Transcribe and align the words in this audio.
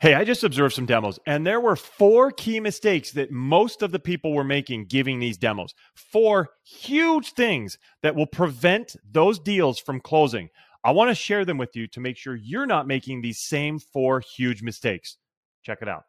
Hey, 0.00 0.14
I 0.14 0.24
just 0.24 0.44
observed 0.44 0.74
some 0.74 0.86
demos, 0.86 1.18
and 1.26 1.46
there 1.46 1.60
were 1.60 1.76
four 1.76 2.30
key 2.30 2.58
mistakes 2.58 3.10
that 3.10 3.30
most 3.30 3.82
of 3.82 3.92
the 3.92 3.98
people 3.98 4.32
were 4.32 4.42
making 4.42 4.86
giving 4.86 5.18
these 5.18 5.36
demos. 5.36 5.74
Four 5.94 6.48
huge 6.64 7.34
things 7.34 7.76
that 8.02 8.14
will 8.14 8.24
prevent 8.24 8.96
those 9.12 9.38
deals 9.38 9.78
from 9.78 10.00
closing. 10.00 10.48
I 10.82 10.92
want 10.92 11.10
to 11.10 11.14
share 11.14 11.44
them 11.44 11.58
with 11.58 11.76
you 11.76 11.86
to 11.88 12.00
make 12.00 12.16
sure 12.16 12.34
you're 12.34 12.64
not 12.64 12.86
making 12.86 13.20
these 13.20 13.40
same 13.40 13.78
four 13.78 14.20
huge 14.20 14.62
mistakes. 14.62 15.18
Check 15.64 15.80
it 15.82 15.88
out. 15.88 16.04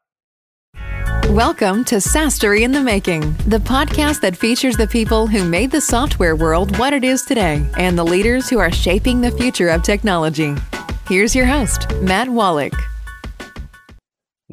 Welcome 1.32 1.84
to 1.84 1.96
SaaStory 1.96 2.62
in 2.62 2.72
the 2.72 2.80
Making, 2.80 3.34
the 3.46 3.60
podcast 3.60 4.22
that 4.22 4.38
features 4.38 4.78
the 4.78 4.88
people 4.88 5.28
who 5.28 5.44
made 5.44 5.70
the 5.70 5.82
software 5.82 6.38
world 6.38 6.78
what 6.78 6.94
it 6.94 7.04
is 7.04 7.24
today 7.26 7.70
and 7.78 7.98
the 7.98 8.06
leaders 8.06 8.50
who 8.50 8.58
are 8.58 8.72
shaping 8.72 9.20
the 9.20 9.32
future 9.32 9.68
of 9.68 9.84
technology. 9.84 10.56
Here's 11.10 11.36
your 11.36 11.46
host, 11.46 11.92
Matt 11.96 12.30
Wolach. 12.30 12.91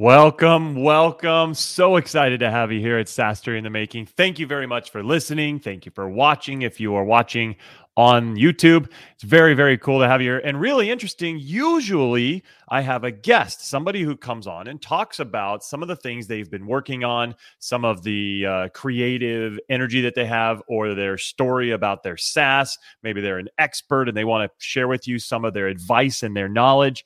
Welcome, 0.01 0.77
welcome. 0.77 1.55
So 1.55 1.97
excited 1.97 2.38
to 2.38 2.52
have 2.52 2.70
you 2.70 2.79
here 2.79 2.98
at 2.98 3.07
SaaStory 3.07 3.59
in 3.59 3.65
the 3.65 3.70
Making. 3.70 4.07
Thank 4.07 4.38
you 4.38 4.47
very 4.47 4.65
much 4.65 4.91
for 4.91 5.02
listening. 5.02 5.59
Thank 5.59 5.87
you 5.87 5.91
for 5.93 6.09
watching. 6.09 6.62
If 6.62 6.79
you 6.79 6.95
are 6.95 7.02
watching 7.02 7.57
on 7.97 8.37
YouTube, 8.37 8.93
it's 9.15 9.24
very, 9.24 9.55
very 9.55 9.77
cool 9.77 9.98
to 9.98 10.07
have 10.07 10.21
you 10.21 10.29
here 10.29 10.38
and 10.38 10.61
really 10.61 10.88
interesting. 10.88 11.37
Usually, 11.41 12.45
I 12.69 12.80
have 12.83 13.02
a 13.02 13.11
guest, 13.11 13.69
somebody 13.69 14.02
who 14.02 14.16
comes 14.16 14.47
on 14.47 14.69
and 14.69 14.80
talks 14.80 15.19
about 15.19 15.65
some 15.65 15.83
of 15.83 15.88
the 15.88 15.97
things 15.97 16.29
they've 16.29 16.49
been 16.49 16.69
working 16.69 17.02
on, 17.02 17.35
some 17.59 17.85
of 17.85 18.05
the 18.05 18.46
uh, 18.46 18.69
creative 18.69 19.59
energy 19.69 20.01
that 20.02 20.15
they 20.15 20.27
have, 20.27 20.62
or 20.69 20.95
their 20.95 21.19
story 21.19 21.73
about 21.73 22.05
their 22.05 22.16
SaaS. 22.16 22.79
Maybe 23.02 23.21
they're 23.21 23.38
an 23.38 23.49
expert 23.59 24.07
and 24.07 24.16
they 24.16 24.24
want 24.24 24.49
to 24.49 24.65
share 24.65 24.87
with 24.87 25.09
you 25.09 25.19
some 25.19 25.45
of 25.45 25.55
their 25.55 25.66
advice 25.66 26.23
and 26.23 26.37
their 26.37 26.49
knowledge. 26.49 27.05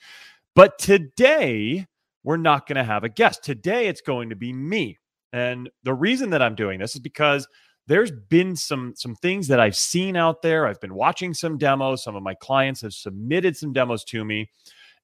But 0.54 0.78
today, 0.78 1.86
we're 2.24 2.36
not 2.36 2.66
going 2.66 2.76
to 2.76 2.84
have 2.84 3.04
a 3.04 3.08
guest. 3.08 3.42
Today, 3.42 3.88
it's 3.88 4.00
going 4.00 4.30
to 4.30 4.36
be 4.36 4.52
me. 4.52 4.98
And 5.32 5.70
the 5.82 5.94
reason 5.94 6.30
that 6.30 6.42
I'm 6.42 6.54
doing 6.54 6.78
this 6.78 6.94
is 6.94 7.00
because 7.00 7.48
there's 7.86 8.12
been 8.12 8.54
some 8.54 8.94
some 8.96 9.16
things 9.16 9.48
that 9.48 9.58
I've 9.58 9.76
seen 9.76 10.16
out 10.16 10.42
there. 10.42 10.66
I've 10.66 10.80
been 10.80 10.94
watching 10.94 11.34
some 11.34 11.58
demos. 11.58 12.04
Some 12.04 12.14
of 12.14 12.22
my 12.22 12.34
clients 12.34 12.80
have 12.82 12.92
submitted 12.92 13.56
some 13.56 13.72
demos 13.72 14.04
to 14.04 14.24
me. 14.24 14.50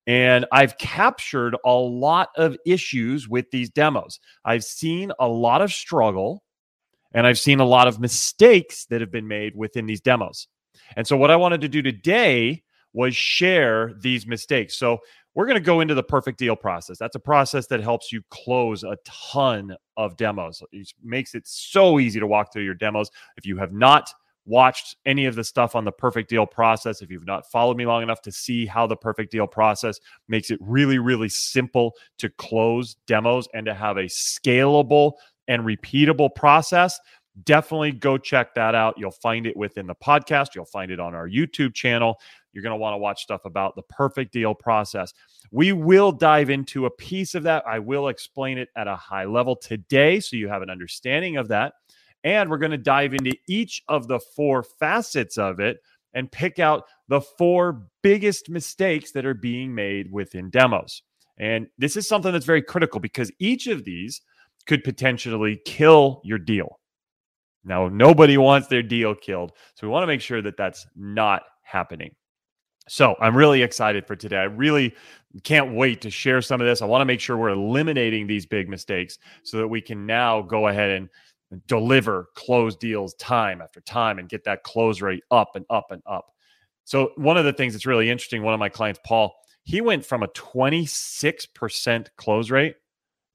And 0.06 0.47
I've 0.52 0.78
captured 0.78 1.56
a 1.66 1.72
lot 1.72 2.30
of 2.36 2.56
issues 2.64 3.28
with 3.28 3.50
these 3.50 3.69
demos. 3.69 4.20
I've 4.44 4.64
seen 4.64 5.12
a 5.19 5.28
lot 5.28 5.60
of 5.60 5.72
struggle 5.72 6.42
and 7.12 7.27
I've 7.27 7.38
seen 7.38 7.60
a 7.60 7.64
lot 7.64 7.88
of 7.88 8.00
mistakes 8.00 8.86
that 8.86 9.00
have 9.00 9.10
been 9.10 9.28
made 9.28 9.55
within 9.55 9.86
these 9.86 10.00
demos. 10.00 10.48
And 10.97 11.06
so, 11.06 11.16
what 11.16 11.30
I 11.30 11.36
wanted 11.36 11.60
to 11.62 11.69
do 11.69 11.82
today 11.82 12.62
was 12.92 13.14
share 13.14 13.92
these 14.00 14.27
mistakes. 14.27 14.78
So, 14.78 14.98
we're 15.39 15.47
going 15.47 15.55
to 15.55 15.61
go 15.61 15.78
into 15.78 15.94
the 15.94 16.03
perfect 16.03 16.36
deal 16.36 16.56
process. 16.56 16.98
That's 16.98 17.14
a 17.14 17.20
process 17.20 17.69
that 17.69 17.81
helps 17.81 18.12
you 18.12 18.22
close 18.28 18.83
a 18.83 18.97
ton 19.05 19.77
of 19.97 20.17
demos. 20.17 20.64
It 20.72 20.92
makes 21.00 21.36
it 21.36 21.47
so 21.47 22.00
easy 22.00 22.19
to 22.19 22.27
walk 22.27 22.53
through 22.53 22.64
your 22.64 22.75
demos. 22.75 23.12
If 23.36 23.47
you 23.47 23.56
have 23.59 23.72
not 23.72 24.12
watched 24.47 24.97
any 25.06 25.27
of 25.27 25.36
the 25.36 25.44
stuff 25.44 25.77
on 25.77 25.84
the 25.84 25.92
perfect 25.92 26.28
deal 26.28 26.44
process, 26.44 27.03
if 27.03 27.11
you've 27.12 27.25
not 27.25 27.48
followed 27.53 27.77
me 27.77 27.86
long 27.86 28.03
enough 28.03 28.20
to 28.22 28.33
see 28.33 28.66
how 28.66 28.89
the 28.89 28.97
perfect 28.97 29.31
deal 29.31 29.47
process 29.47 30.00
makes 30.27 30.50
it 30.50 30.59
really, 30.61 30.98
really 30.98 31.28
simple 31.28 31.92
to 32.19 32.28
close 32.31 32.97
demos 33.06 33.47
and 33.55 33.64
to 33.64 33.75
have 33.75 33.97
a 33.97 34.06
scalable 34.06 35.12
and 35.47 35.62
repeatable 35.62 36.34
process, 36.34 36.98
definitely 37.44 37.92
go 37.92 38.19
check 38.19 38.55
that 38.55 38.75
out. 38.75 38.97
You'll 38.98 39.12
find 39.12 39.47
it 39.47 39.56
within 39.56 39.86
the 39.86 39.94
podcast, 39.94 40.56
you'll 40.56 40.64
find 40.64 40.91
it 40.91 40.98
on 40.98 41.14
our 41.14 41.28
YouTube 41.28 41.75
channel. 41.75 42.19
You're 42.59 42.64
going 42.64 42.77
to 42.77 42.83
want 42.83 42.95
to 42.95 42.98
watch 42.98 43.23
stuff 43.23 43.45
about 43.45 43.77
the 43.77 43.83
perfect 43.83 44.33
deal 44.33 44.53
process. 44.53 45.14
We 45.53 45.70
will 45.70 46.11
dive 46.11 46.51
into 46.51 46.87
a 46.87 46.91
piece 46.91 47.37
of 47.37 47.45
that. 47.45 47.65
I 47.69 47.78
will 47.78 48.09
explain 48.09 48.59
it 48.59 48.69
at 48.77 48.89
a 48.89 48.97
high 48.97 49.27
level 49.27 49.55
today 49.55 50.19
so 50.19 50.34
you 50.34 50.48
have 50.48 50.62
an 50.62 50.70
understanding 50.70 51.37
of 51.37 51.47
that. 51.48 51.75
And 52.25 52.50
we're 52.50 52.59
going 52.59 52.73
to 52.73 52.78
dive 52.78 53.15
into 53.15 53.37
each 53.47 53.81
of 53.87 54.09
the 54.09 54.19
four 54.19 54.65
facets 54.65 55.38
of 55.38 55.60
it 55.60 55.78
and 56.15 56.32
pick 56.32 56.59
out 56.59 56.82
the 57.06 57.21
four 57.21 57.84
biggest 58.03 58.50
mistakes 58.50 59.12
that 59.12 59.25
are 59.25 59.34
being 59.34 59.72
made 59.72 60.11
within 60.11 60.50
demos. 60.50 61.03
And 61.38 61.69
this 61.78 61.97
is 61.97 62.09
something 62.09 62.32
that's 62.32 62.44
very 62.44 62.62
critical 62.62 62.99
because 62.99 63.31
each 63.38 63.69
of 63.69 63.84
these 63.84 64.21
could 64.66 64.82
potentially 64.82 65.61
kill 65.65 66.21
your 66.25 66.38
deal. 66.38 66.81
Now, 67.65 67.87
nobody 67.87 68.37
wants 68.37 68.66
their 68.66 68.82
deal 68.82 69.15
killed. 69.15 69.53
So 69.75 69.87
we 69.87 69.93
want 69.93 70.03
to 70.03 70.09
make 70.09 70.21
sure 70.21 70.43
that 70.43 70.56
that's 70.56 70.87
not 70.97 71.43
happening. 71.62 72.15
So 72.88 73.15
I'm 73.21 73.37
really 73.37 73.62
excited 73.62 74.06
for 74.06 74.16
today. 74.16 74.38
I 74.38 74.44
really 74.44 74.94
can't 75.44 75.75
wait 75.75 76.00
to 76.03 76.10
share 76.10 76.43
some 76.43 76.60
of 76.60 76.66
this. 76.66 76.82
I 76.82 76.87
want 76.87 77.03
to 77.03 77.06
make 77.06 77.21
sure 77.21 77.37
we're 77.37 77.50
eliminating 77.50 78.26
these 78.26 78.47
big 78.47 78.69
mistakes 78.69 79.19
so 79.43 79.59
that 79.59 79.69
we 79.69 79.81
can 79.81 80.06
now 80.06 80.43
go 80.43 80.69
ahead 80.69 80.91
and 80.91 81.09
deliver 81.66 82.28
close 82.34 82.76
deals 82.76 83.15
time 83.15 83.60
after 83.62 83.81
time 83.82 84.19
and 84.19 84.28
get 84.28 84.44
that 84.44 84.62
close 84.62 85.00
rate 85.00 85.22
up 85.31 85.54
and 85.54 85.65
up 85.71 85.91
and 85.91 86.03
up. 86.06 86.32
So 86.84 87.12
one 87.16 87.37
of 87.37 87.44
the 87.44 87.53
things 87.53 87.75
that's 87.75 87.87
really 87.87 88.10
interesting, 88.10 88.43
one 88.43 88.54
of 88.54 88.60
my 88.60 88.69
clients, 88.69 89.00
Paul, 89.05 89.34
he 89.65 89.81
went 89.81 90.05
from 90.05 90.22
a 90.22 90.28
26% 90.28 92.06
close 92.16 92.50
rate 92.50 92.76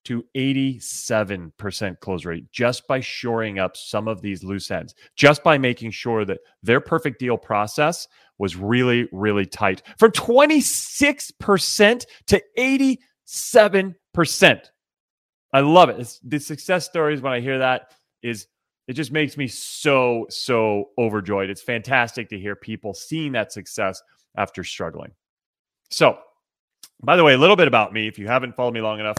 to 0.06 0.26
87% 0.36 2.00
close 2.00 2.26
rate 2.26 2.52
just 2.52 2.88
by 2.88 3.00
shoring 3.00 3.60
up 3.60 3.78
some 3.78 4.08
of 4.08 4.22
these 4.22 4.44
loose 4.44 4.70
ends, 4.70 4.96
just 5.16 5.44
by 5.44 5.58
making 5.58 5.92
sure 5.92 6.26
that 6.26 6.40
their 6.62 6.82
perfect 6.82 7.20
deal 7.20 7.38
process 7.38 8.08
was 8.38 8.56
really, 8.56 9.08
really 9.12 9.46
tight 9.46 9.82
from 9.98 10.12
26% 10.12 12.06
to 12.28 12.42
87%. 12.58 14.62
I 15.54 15.60
love 15.60 15.90
it. 15.90 16.00
It's, 16.00 16.20
the 16.20 16.40
success 16.40 16.86
stories, 16.86 17.22
when 17.22 17.34
I 17.34 17.40
hear 17.40 17.60
that, 17.60 17.92
is 18.24 18.48
it 18.88 18.94
just 18.94 19.12
makes 19.12 19.38
me 19.38 19.48
so, 19.48 20.26
so 20.30 20.90
overjoyed. 20.98 21.50
It's 21.50 21.62
fantastic 21.62 22.30
to 22.30 22.40
hear 22.40 22.56
people 22.56 22.94
seeing 22.94 23.34
that 23.34 23.52
success 23.52 24.02
after 24.36 24.64
struggling. 24.64 25.12
So, 25.90 26.18
by 27.04 27.16
the 27.16 27.24
way, 27.24 27.34
a 27.34 27.38
little 27.38 27.56
bit 27.56 27.68
about 27.68 27.94
me. 27.94 28.08
If 28.08 28.18
you 28.18 28.28
haven't 28.28 28.56
followed 28.56 28.74
me 28.74 28.82
long 28.82 29.00
enough, 29.00 29.18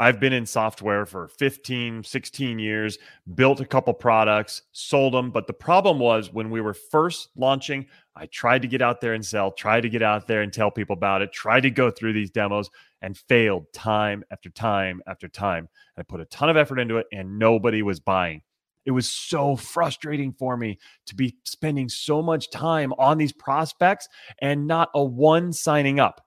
I've 0.00 0.18
been 0.18 0.32
in 0.32 0.44
software 0.44 1.06
for 1.06 1.28
15, 1.28 2.02
16 2.02 2.58
years, 2.58 2.98
built 3.34 3.60
a 3.60 3.64
couple 3.64 3.94
products, 3.94 4.62
sold 4.72 5.14
them. 5.14 5.30
But 5.30 5.46
the 5.46 5.52
problem 5.52 6.00
was 6.00 6.32
when 6.32 6.50
we 6.50 6.60
were 6.60 6.74
first 6.74 7.28
launching, 7.36 7.86
I 8.16 8.26
tried 8.26 8.62
to 8.62 8.68
get 8.68 8.82
out 8.82 9.00
there 9.00 9.14
and 9.14 9.24
sell, 9.24 9.52
tried 9.52 9.82
to 9.82 9.88
get 9.88 10.02
out 10.02 10.26
there 10.26 10.42
and 10.42 10.52
tell 10.52 10.70
people 10.70 10.94
about 10.94 11.22
it, 11.22 11.32
tried 11.32 11.60
to 11.60 11.70
go 11.70 11.92
through 11.92 12.12
these 12.12 12.30
demos 12.30 12.70
and 13.02 13.16
failed 13.16 13.72
time 13.72 14.24
after 14.32 14.50
time 14.50 15.00
after 15.06 15.28
time. 15.28 15.68
I 15.96 16.02
put 16.02 16.20
a 16.20 16.26
ton 16.26 16.50
of 16.50 16.56
effort 16.56 16.80
into 16.80 16.96
it 16.96 17.06
and 17.12 17.38
nobody 17.38 17.82
was 17.82 18.00
buying. 18.00 18.42
It 18.84 18.90
was 18.90 19.08
so 19.08 19.56
frustrating 19.56 20.32
for 20.32 20.56
me 20.56 20.78
to 21.06 21.14
be 21.14 21.36
spending 21.44 21.88
so 21.88 22.20
much 22.20 22.50
time 22.50 22.92
on 22.98 23.16
these 23.16 23.32
prospects 23.32 24.08
and 24.40 24.66
not 24.66 24.90
a 24.94 25.02
one 25.02 25.52
signing 25.52 26.00
up. 26.00 26.20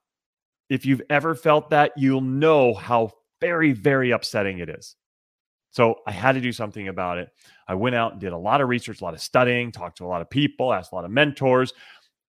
If 0.70 0.86
you've 0.86 1.04
ever 1.10 1.36
felt 1.36 1.70
that, 1.70 1.92
you'll 1.98 2.22
know 2.22 2.74
how 2.74 3.12
very, 3.42 3.74
very 3.74 4.12
upsetting 4.12 4.60
it 4.60 4.70
is. 4.70 4.96
So 5.72 5.96
I 6.08 6.12
had 6.12 6.34
to 6.34 6.42
do 6.42 6.52
something 6.52 6.88
about 6.88 7.18
it. 7.18 7.30
I 7.68 7.76
went 7.76 7.96
out 7.96 8.14
and 8.14 8.22
did 8.22 8.34
a 8.34 8.38
lot 8.38 8.62
of 8.62 8.70
research, 8.70 9.02
a 9.02 9.04
lot 9.04 9.14
of 9.14 9.22
studying, 9.22 9.72
talked 9.72 9.98
to 9.98 10.06
a 10.06 10.08
lot 10.08 10.22
of 10.22 10.30
people, 10.30 10.74
asked 10.74 10.92
a 10.92 10.96
lot 10.96 11.06
of 11.06 11.12
mentors, 11.12 11.74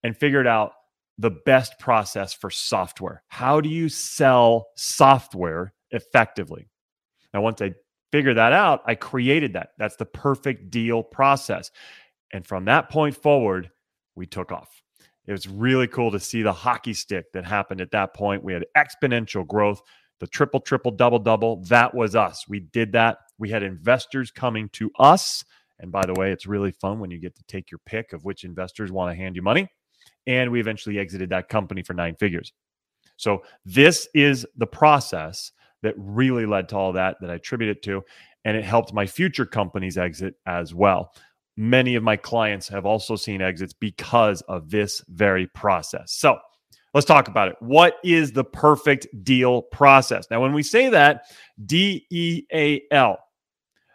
and 0.03 0.15
figured 0.15 0.47
out 0.47 0.73
the 1.17 1.31
best 1.45 1.79
process 1.79 2.33
for 2.33 2.49
software. 2.49 3.23
How 3.27 3.59
do 3.59 3.69
you 3.69 3.89
sell 3.89 4.67
software 4.75 5.73
effectively? 5.91 6.69
Now, 7.33 7.41
once 7.41 7.61
I 7.61 7.73
figured 8.11 8.37
that 8.37 8.53
out, 8.53 8.81
I 8.85 8.95
created 8.95 9.53
that. 9.53 9.69
That's 9.77 9.95
the 9.95 10.05
perfect 10.05 10.69
deal 10.69 11.03
process. 11.03 11.71
And 12.31 12.45
from 12.45 12.65
that 12.65 12.89
point 12.89 13.15
forward, 13.15 13.69
we 14.15 14.25
took 14.25 14.51
off. 14.51 14.81
It 15.25 15.31
was 15.31 15.47
really 15.47 15.87
cool 15.87 16.11
to 16.11 16.19
see 16.19 16.41
the 16.41 16.53
hockey 16.53 16.93
stick 16.93 17.31
that 17.33 17.45
happened 17.45 17.81
at 17.81 17.91
that 17.91 18.13
point. 18.13 18.43
We 18.43 18.53
had 18.53 18.65
exponential 18.75 19.45
growth 19.45 19.81
the 20.19 20.27
triple, 20.27 20.59
triple, 20.59 20.91
double, 20.91 21.19
double. 21.19 21.63
That 21.65 21.93
was 21.95 22.15
us. 22.15 22.45
We 22.47 22.59
did 22.59 22.91
that. 22.93 23.19
We 23.37 23.49
had 23.49 23.63
investors 23.63 24.31
coming 24.31 24.69
to 24.73 24.91
us. 24.99 25.43
And 25.79 25.91
by 25.91 26.05
the 26.05 26.13
way, 26.13 26.31
it's 26.31 26.45
really 26.45 26.71
fun 26.71 26.99
when 26.99 27.09
you 27.09 27.19
get 27.19 27.35
to 27.35 27.43
take 27.43 27.71
your 27.71 27.79
pick 27.85 28.13
of 28.13 28.25
which 28.25 28.43
investors 28.43 28.91
want 28.91 29.11
to 29.11 29.15
hand 29.15 29.35
you 29.35 29.41
money. 29.41 29.69
And 30.27 30.51
we 30.51 30.59
eventually 30.59 30.99
exited 30.99 31.29
that 31.29 31.47
company 31.47 31.81
for 31.83 31.93
nine 31.93 32.15
figures. 32.15 32.51
So 33.15 33.43
this 33.65 34.07
is 34.13 34.45
the 34.57 34.67
process 34.67 35.51
that 35.81 35.95
really 35.97 36.45
led 36.45 36.69
to 36.69 36.77
all 36.77 36.93
that 36.93 37.17
that 37.21 37.29
I 37.29 37.35
attribute 37.35 37.69
it 37.69 37.83
to. 37.83 38.03
And 38.45 38.57
it 38.57 38.63
helped 38.63 38.93
my 38.93 39.05
future 39.05 39.45
companies 39.45 39.97
exit 39.97 40.35
as 40.45 40.73
well. 40.73 41.13
Many 41.57 41.95
of 41.95 42.03
my 42.03 42.15
clients 42.15 42.67
have 42.69 42.85
also 42.85 43.15
seen 43.15 43.41
exits 43.41 43.73
because 43.73 44.41
of 44.43 44.69
this 44.69 45.03
very 45.09 45.47
process. 45.47 46.13
So 46.13 46.39
Let's 46.93 47.05
talk 47.05 47.27
about 47.27 47.49
it. 47.49 47.55
What 47.59 47.97
is 48.03 48.31
the 48.31 48.43
perfect 48.43 49.07
deal 49.23 49.61
process? 49.61 50.27
Now, 50.31 50.41
when 50.41 50.53
we 50.53 50.63
say 50.63 50.89
that, 50.89 51.23
D 51.65 52.05
E 52.09 52.43
A 52.53 52.81
L, 52.91 53.19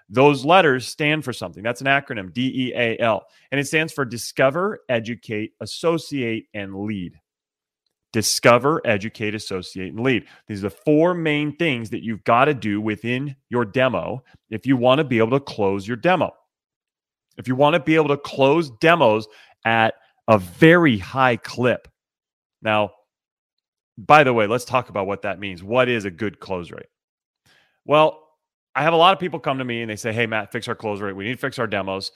those 0.08 0.44
letters 0.44 0.86
stand 0.86 1.24
for 1.24 1.32
something. 1.32 1.62
That's 1.62 1.80
an 1.80 1.86
acronym, 1.88 2.32
D 2.32 2.68
E 2.68 2.72
A 2.76 2.98
L. 3.00 3.24
And 3.50 3.60
it 3.60 3.66
stands 3.66 3.92
for 3.92 4.04
discover, 4.04 4.80
educate, 4.88 5.52
associate, 5.60 6.46
and 6.54 6.74
lead. 6.84 7.18
discover, 8.14 8.80
educate, 8.86 9.34
associate, 9.34 9.92
and 9.92 9.98
lead. 10.00 10.24
These 10.46 10.60
are 10.60 10.68
the 10.68 10.76
four 10.84 11.14
main 11.14 11.56
things 11.56 11.90
that 11.90 12.04
you've 12.04 12.22
got 12.22 12.44
to 12.44 12.54
do 12.54 12.80
within 12.80 13.34
your 13.50 13.64
demo 13.64 14.22
if 14.50 14.66
you 14.66 14.76
want 14.76 15.00
to 15.00 15.04
be 15.04 15.18
able 15.18 15.32
to 15.32 15.40
close 15.40 15.86
your 15.86 15.96
demo. 15.96 16.30
If 17.36 17.48
you 17.48 17.56
want 17.56 17.74
to 17.74 17.80
be 17.80 17.96
able 17.96 18.08
to 18.08 18.16
close 18.16 18.70
demos 18.80 19.26
at 19.64 19.94
a 20.28 20.38
very 20.38 20.96
high 20.96 21.36
clip. 21.36 21.88
Now, 22.64 22.92
by 23.96 24.24
the 24.24 24.32
way, 24.32 24.46
let's 24.46 24.64
talk 24.64 24.88
about 24.88 25.06
what 25.06 25.22
that 25.22 25.38
means. 25.38 25.62
What 25.62 25.88
is 25.88 26.04
a 26.04 26.10
good 26.10 26.40
close 26.40 26.70
rate? 26.70 26.86
Well, 27.84 28.20
I 28.74 28.82
have 28.82 28.94
a 28.94 28.96
lot 28.96 29.12
of 29.12 29.20
people 29.20 29.38
come 29.38 29.58
to 29.58 29.64
me 29.64 29.82
and 29.82 29.90
they 29.90 29.96
say, 29.96 30.12
Hey, 30.12 30.26
Matt, 30.26 30.50
fix 30.50 30.66
our 30.66 30.74
close 30.74 31.00
rate. 31.00 31.14
We 31.14 31.24
need 31.24 31.34
to 31.34 31.38
fix 31.38 31.58
our 31.58 31.66
demos. 31.66 32.10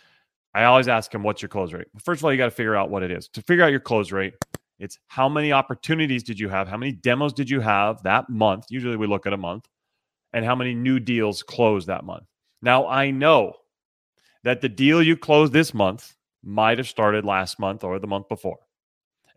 I 0.54 0.64
always 0.64 0.88
ask 0.88 1.10
them, 1.12 1.22
What's 1.22 1.42
your 1.42 1.50
close 1.50 1.72
rate? 1.72 1.86
First 2.02 2.20
of 2.20 2.24
all, 2.24 2.32
you 2.32 2.38
got 2.38 2.46
to 2.46 2.50
figure 2.50 2.74
out 2.74 2.90
what 2.90 3.02
it 3.02 3.12
is. 3.12 3.28
To 3.28 3.42
figure 3.42 3.62
out 3.62 3.70
your 3.70 3.80
close 3.80 4.10
rate, 4.10 4.34
it's 4.80 4.98
how 5.06 5.28
many 5.28 5.52
opportunities 5.52 6.22
did 6.22 6.40
you 6.40 6.48
have? 6.48 6.66
How 6.66 6.76
many 6.76 6.92
demos 6.92 7.32
did 7.32 7.50
you 7.50 7.60
have 7.60 8.02
that 8.02 8.28
month? 8.28 8.66
Usually 8.70 8.96
we 8.96 9.06
look 9.06 9.26
at 9.26 9.32
a 9.32 9.36
month. 9.36 9.68
And 10.32 10.44
how 10.44 10.54
many 10.54 10.74
new 10.74 10.98
deals 10.98 11.42
closed 11.42 11.86
that 11.86 12.04
month? 12.04 12.24
Now, 12.60 12.86
I 12.86 13.10
know 13.10 13.54
that 14.44 14.60
the 14.60 14.68
deal 14.68 15.02
you 15.02 15.16
closed 15.16 15.52
this 15.52 15.72
month 15.72 16.14
might 16.42 16.78
have 16.78 16.88
started 16.88 17.24
last 17.24 17.58
month 17.58 17.82
or 17.82 17.98
the 17.98 18.06
month 18.06 18.28
before. 18.28 18.58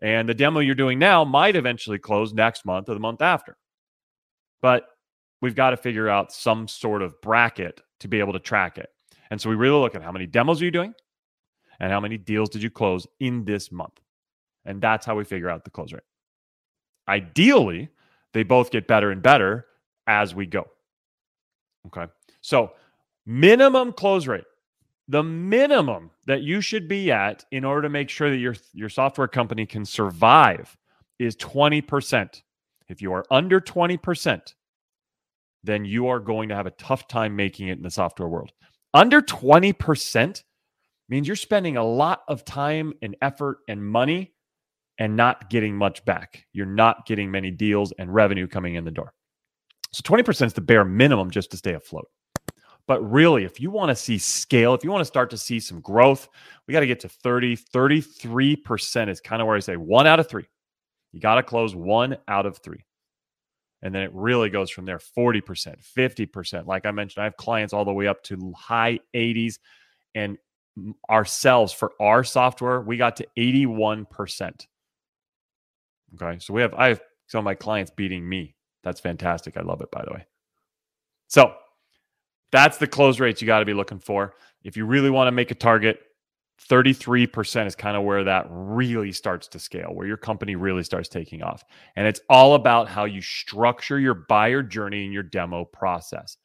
And 0.02 0.28
the 0.28 0.34
demo 0.34 0.58
you're 0.58 0.74
doing 0.74 0.98
now 0.98 1.24
might 1.24 1.54
eventually 1.54 1.98
close 1.98 2.34
next 2.34 2.66
month 2.66 2.88
or 2.88 2.94
the 2.94 3.00
month 3.00 3.22
after. 3.22 3.56
But 4.60 4.84
we've 5.40 5.54
got 5.54 5.70
to 5.70 5.76
figure 5.76 6.08
out 6.08 6.32
some 6.32 6.66
sort 6.66 7.02
of 7.02 7.20
bracket 7.22 7.80
to 8.00 8.08
be 8.08 8.18
able 8.18 8.32
to 8.32 8.40
track 8.40 8.78
it. 8.78 8.90
And 9.30 9.40
so 9.40 9.48
we 9.48 9.54
really 9.54 9.78
look 9.78 9.94
at 9.94 10.02
how 10.02 10.10
many 10.10 10.26
demos 10.26 10.60
are 10.60 10.64
you 10.64 10.72
doing 10.72 10.92
and 11.78 11.92
how 11.92 12.00
many 12.00 12.18
deals 12.18 12.48
did 12.48 12.62
you 12.62 12.70
close 12.70 13.06
in 13.20 13.44
this 13.44 13.70
month. 13.70 14.00
And 14.64 14.80
that's 14.80 15.06
how 15.06 15.14
we 15.14 15.24
figure 15.24 15.48
out 15.48 15.64
the 15.64 15.70
close 15.70 15.92
rate. 15.92 16.02
Ideally, 17.08 17.88
they 18.32 18.42
both 18.42 18.70
get 18.70 18.88
better 18.88 19.10
and 19.10 19.22
better 19.22 19.66
as 20.06 20.34
we 20.34 20.46
go. 20.46 20.66
Okay. 21.86 22.06
So, 22.40 22.72
minimum 23.24 23.92
close 23.92 24.26
rate, 24.26 24.44
the 25.08 25.22
minimum 25.22 26.10
that 26.26 26.42
you 26.42 26.60
should 26.60 26.88
be 26.88 27.10
at 27.10 27.44
in 27.50 27.64
order 27.64 27.82
to 27.82 27.88
make 27.88 28.08
sure 28.08 28.30
that 28.30 28.36
your, 28.36 28.54
your 28.72 28.88
software 28.88 29.28
company 29.28 29.66
can 29.66 29.84
survive 29.84 30.76
is 31.18 31.36
20%. 31.36 32.42
If 32.88 33.02
you 33.02 33.12
are 33.12 33.24
under 33.30 33.60
20%, 33.60 34.54
then 35.64 35.84
you 35.84 36.08
are 36.08 36.20
going 36.20 36.48
to 36.48 36.54
have 36.54 36.66
a 36.66 36.72
tough 36.72 37.08
time 37.08 37.36
making 37.36 37.68
it 37.68 37.78
in 37.78 37.82
the 37.82 37.90
software 37.90 38.28
world. 38.28 38.52
Under 38.94 39.22
20% 39.22 40.42
means 41.08 41.26
you're 41.26 41.36
spending 41.36 41.76
a 41.76 41.84
lot 41.84 42.22
of 42.28 42.44
time 42.44 42.92
and 43.02 43.16
effort 43.22 43.58
and 43.68 43.84
money 43.84 44.32
and 44.98 45.16
not 45.16 45.50
getting 45.50 45.76
much 45.76 46.04
back. 46.04 46.44
You're 46.52 46.66
not 46.66 47.06
getting 47.06 47.30
many 47.30 47.50
deals 47.50 47.92
and 47.98 48.12
revenue 48.12 48.46
coming 48.46 48.74
in 48.74 48.84
the 48.84 48.90
door. 48.90 49.12
So 49.92 50.02
20% 50.02 50.46
is 50.46 50.52
the 50.52 50.60
bare 50.60 50.84
minimum 50.84 51.30
just 51.30 51.50
to 51.50 51.56
stay 51.56 51.74
afloat. 51.74 52.08
But 52.88 53.00
really, 53.08 53.44
if 53.44 53.60
you 53.60 53.70
want 53.70 53.90
to 53.90 53.94
see 53.94 54.18
scale, 54.18 54.74
if 54.74 54.82
you 54.82 54.90
want 54.90 55.02
to 55.02 55.06
start 55.06 55.30
to 55.30 55.38
see 55.38 55.60
some 55.60 55.80
growth, 55.80 56.28
we 56.66 56.72
got 56.72 56.80
to 56.80 56.86
get 56.86 57.00
to 57.00 57.08
30, 57.08 57.56
33% 57.56 59.08
is 59.08 59.20
kind 59.20 59.40
of 59.40 59.46
where 59.46 59.56
I 59.56 59.60
say 59.60 59.76
one 59.76 60.06
out 60.06 60.20
of 60.20 60.28
three. 60.28 60.46
You 61.12 61.20
got 61.20 61.36
to 61.36 61.42
close 61.42 61.74
one 61.74 62.16
out 62.26 62.46
of 62.46 62.58
three. 62.58 62.84
And 63.82 63.94
then 63.94 64.02
it 64.02 64.10
really 64.14 64.48
goes 64.48 64.70
from 64.70 64.84
there 64.84 64.98
40%, 64.98 65.42
50%. 65.96 66.66
Like 66.66 66.86
I 66.86 66.90
mentioned, 66.92 67.22
I 67.22 67.24
have 67.24 67.36
clients 67.36 67.72
all 67.72 67.84
the 67.84 67.92
way 67.92 68.06
up 68.06 68.22
to 68.24 68.52
high 68.56 69.00
80s. 69.14 69.58
And 70.14 70.38
ourselves 71.10 71.72
for 71.72 71.92
our 72.00 72.24
software, 72.24 72.80
we 72.80 72.96
got 72.96 73.16
to 73.16 73.26
81%. 73.36 74.66
Okay. 76.14 76.38
So 76.38 76.54
we 76.54 76.62
have, 76.62 76.74
I 76.74 76.88
have 76.88 77.00
some 77.26 77.38
of 77.38 77.44
my 77.44 77.54
clients 77.54 77.90
beating 77.90 78.28
me. 78.28 78.54
That's 78.84 79.00
fantastic. 79.00 79.56
I 79.56 79.62
love 79.62 79.80
it, 79.80 79.90
by 79.90 80.04
the 80.04 80.12
way. 80.12 80.26
So 81.28 81.54
that's 82.52 82.76
the 82.76 82.86
close 82.86 83.18
rates 83.18 83.40
you 83.40 83.46
got 83.46 83.60
to 83.60 83.64
be 83.64 83.74
looking 83.74 83.98
for. 83.98 84.34
If 84.62 84.76
you 84.76 84.86
really 84.86 85.10
want 85.10 85.26
to 85.26 85.32
make 85.32 85.50
a 85.50 85.56
target, 85.56 86.00
33% 86.68 87.66
is 87.66 87.74
kind 87.74 87.96
of 87.96 88.04
where 88.04 88.24
that 88.24 88.46
really 88.50 89.10
starts 89.10 89.48
to 89.48 89.58
scale, 89.58 89.90
where 89.92 90.06
your 90.06 90.16
company 90.16 90.54
really 90.54 90.84
starts 90.84 91.08
taking 91.08 91.42
off. 91.42 91.64
And 91.96 92.06
it's 92.06 92.20
all 92.28 92.54
about 92.54 92.88
how 92.88 93.04
you 93.04 93.20
structure 93.20 93.98
your 93.98 94.14
buyer 94.14 94.62
journey 94.62 95.04
and 95.04 95.12
your 95.12 95.24
demo 95.24 95.64
process. 95.64 96.36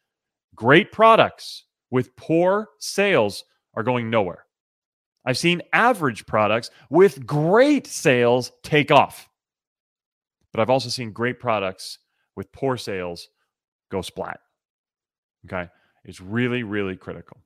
Great 0.56 0.92
products 0.92 1.65
with 1.92 2.15
poor 2.15 2.69
sales 2.80 3.44
are 3.75 3.83
going 3.83 4.10
nowhere. 4.10 4.45
I've 5.25 5.38
seen 5.38 5.62
average 5.74 6.25
products 6.25 6.71
with 6.89 7.25
great 7.25 7.86
sales 7.86 8.51
take 8.63 8.92
off. 8.92 9.30
But 10.51 10.62
I've 10.62 10.69
also 10.69 10.89
seen 10.89 11.12
great 11.12 11.39
products 11.39 12.00
with 12.36 12.51
poor 12.51 12.77
sales 12.77 13.27
go 13.92 14.01
splat. 14.01 14.39
Okay. 15.45 15.69
It's 16.07 16.21
really, 16.21 16.63
really 16.63 16.95
critical. 16.95 17.38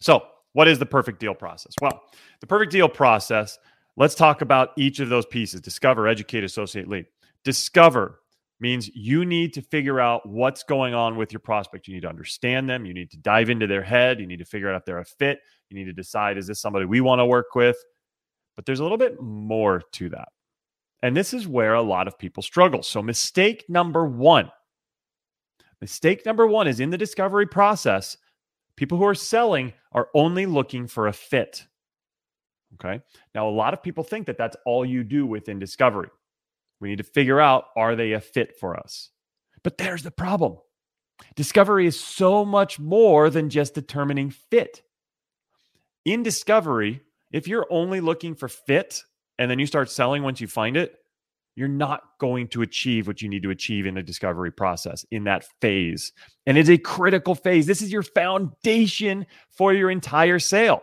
So, 0.00 0.22
what 0.54 0.68
is 0.68 0.78
the 0.78 0.86
perfect 0.86 1.20
deal 1.20 1.34
process? 1.34 1.74
Well, 1.80 2.02
the 2.40 2.46
perfect 2.46 2.72
deal 2.72 2.88
process, 2.88 3.58
let's 3.96 4.14
talk 4.14 4.40
about 4.40 4.70
each 4.76 5.00
of 5.00 5.08
those 5.08 5.26
pieces 5.26 5.60
discover, 5.60 6.08
educate, 6.08 6.44
associate, 6.44 6.88
lead. 6.88 7.06
Discover 7.44 8.20
means 8.60 8.88
you 8.94 9.24
need 9.24 9.52
to 9.52 9.62
figure 9.62 10.00
out 10.00 10.26
what's 10.28 10.62
going 10.62 10.94
on 10.94 11.16
with 11.16 11.32
your 11.32 11.40
prospect. 11.40 11.86
You 11.86 11.94
need 11.94 12.02
to 12.02 12.08
understand 12.08 12.68
them. 12.68 12.86
You 12.86 12.94
need 12.94 13.10
to 13.10 13.18
dive 13.18 13.50
into 13.50 13.66
their 13.66 13.82
head. 13.82 14.20
You 14.20 14.26
need 14.26 14.38
to 14.38 14.44
figure 14.44 14.70
out 14.70 14.76
if 14.76 14.84
they're 14.84 14.98
a 14.98 15.04
fit. 15.04 15.40
You 15.68 15.76
need 15.76 15.84
to 15.84 15.92
decide 15.92 16.38
is 16.38 16.46
this 16.46 16.60
somebody 16.60 16.86
we 16.86 17.00
want 17.00 17.18
to 17.18 17.26
work 17.26 17.54
with? 17.54 17.76
But 18.56 18.64
there's 18.64 18.80
a 18.80 18.82
little 18.82 18.98
bit 18.98 19.20
more 19.20 19.82
to 19.92 20.08
that. 20.10 20.28
And 21.02 21.16
this 21.16 21.34
is 21.34 21.46
where 21.46 21.74
a 21.74 21.82
lot 21.82 22.08
of 22.08 22.18
people 22.18 22.42
struggle. 22.42 22.82
So, 22.82 23.02
mistake 23.02 23.64
number 23.68 24.06
one 24.06 24.50
mistake 25.84 26.24
number 26.24 26.46
one 26.46 26.66
is 26.66 26.80
in 26.80 26.88
the 26.88 26.96
discovery 26.96 27.44
process, 27.46 28.16
people 28.74 28.96
who 28.96 29.04
are 29.04 29.14
selling 29.14 29.74
are 29.92 30.08
only 30.14 30.46
looking 30.46 30.86
for 30.86 31.08
a 31.08 31.12
fit. 31.12 31.66
Okay. 32.74 33.02
Now, 33.34 33.46
a 33.46 33.50
lot 33.50 33.74
of 33.74 33.82
people 33.82 34.02
think 34.02 34.26
that 34.26 34.38
that's 34.38 34.56
all 34.64 34.86
you 34.86 35.04
do 35.04 35.26
within 35.26 35.58
discovery. 35.58 36.08
We 36.80 36.88
need 36.88 36.96
to 36.96 37.04
figure 37.04 37.38
out 37.38 37.66
are 37.76 37.96
they 37.96 38.12
a 38.12 38.20
fit 38.22 38.58
for 38.58 38.74
us? 38.74 39.10
But 39.62 39.76
there's 39.76 40.02
the 40.02 40.10
problem 40.10 40.56
discovery 41.36 41.86
is 41.86 42.00
so 42.00 42.46
much 42.46 42.80
more 42.80 43.28
than 43.28 43.50
just 43.50 43.74
determining 43.74 44.30
fit. 44.30 44.80
In 46.06 46.22
discovery, 46.22 47.02
if 47.30 47.46
you're 47.46 47.66
only 47.68 48.00
looking 48.00 48.34
for 48.34 48.48
fit 48.48 49.02
and 49.38 49.50
then 49.50 49.58
you 49.58 49.66
start 49.66 49.90
selling 49.90 50.22
once 50.22 50.40
you 50.40 50.46
find 50.46 50.78
it, 50.78 50.96
you're 51.56 51.68
not 51.68 52.02
going 52.18 52.48
to 52.48 52.62
achieve 52.62 53.06
what 53.06 53.22
you 53.22 53.28
need 53.28 53.42
to 53.42 53.50
achieve 53.50 53.86
in 53.86 53.94
the 53.94 54.02
discovery 54.02 54.50
process 54.50 55.04
in 55.10 55.24
that 55.24 55.44
phase. 55.60 56.12
And 56.46 56.58
it's 56.58 56.68
a 56.68 56.78
critical 56.78 57.34
phase. 57.34 57.66
This 57.66 57.82
is 57.82 57.92
your 57.92 58.02
foundation 58.02 59.26
for 59.50 59.72
your 59.72 59.90
entire 59.90 60.38
sale. 60.38 60.82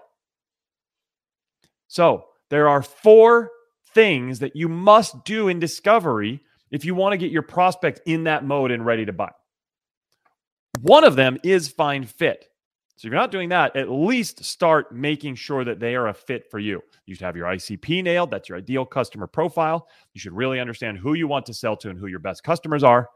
So, 1.88 2.26
there 2.50 2.68
are 2.68 2.82
four 2.82 3.50
things 3.94 4.40
that 4.40 4.56
you 4.56 4.70
must 4.70 5.24
do 5.26 5.48
in 5.48 5.60
discovery 5.60 6.42
if 6.70 6.86
you 6.86 6.96
want 6.96 7.14
to 7.14 7.18
get 7.18 7.32
your 7.32 7.42
prospect 7.42 8.02
in 8.06 8.26
that 8.26 8.46
mode 8.46 8.72
and 8.72 8.86
ready 8.86 9.06
to 9.06 9.14
buy. 9.14 9.32
One 10.82 11.04
of 11.04 11.16
them 11.16 11.38
is 11.44 11.68
find 11.68 12.10
fit. 12.10 12.46
So 13.02 13.08
if 13.08 13.14
you're 13.14 13.20
not 13.20 13.32
doing 13.32 13.50
that, 13.50 13.76
at 13.76 13.90
least 13.90 14.46
start 14.46 14.94
making 14.94 15.34
sure 15.34 15.66
that 15.66 15.80
they 15.80 15.96
are 15.96 16.10
a 16.10 16.14
fit 16.14 16.52
for 16.52 16.60
you. 16.60 16.84
You 17.08 17.16
should 17.16 17.26
have 17.26 17.36
your 17.36 17.48
ICP 17.48 18.04
nailed. 18.04 18.30
That's 18.30 18.48
your 18.48 18.60
ideal 18.60 18.86
customer 18.86 19.26
profile. 19.26 19.88
You 20.14 20.22
should 20.22 20.34
really 20.34 20.60
understand 20.60 21.00
who 21.00 21.16
you 21.16 21.28
want 21.28 21.48
to 21.48 21.54
sell 21.56 21.76
to 21.78 21.90
and 21.90 21.98
who 21.98 22.06
your 22.06 22.20
best 22.20 22.44
customers 22.44 22.84
are. 22.84 23.10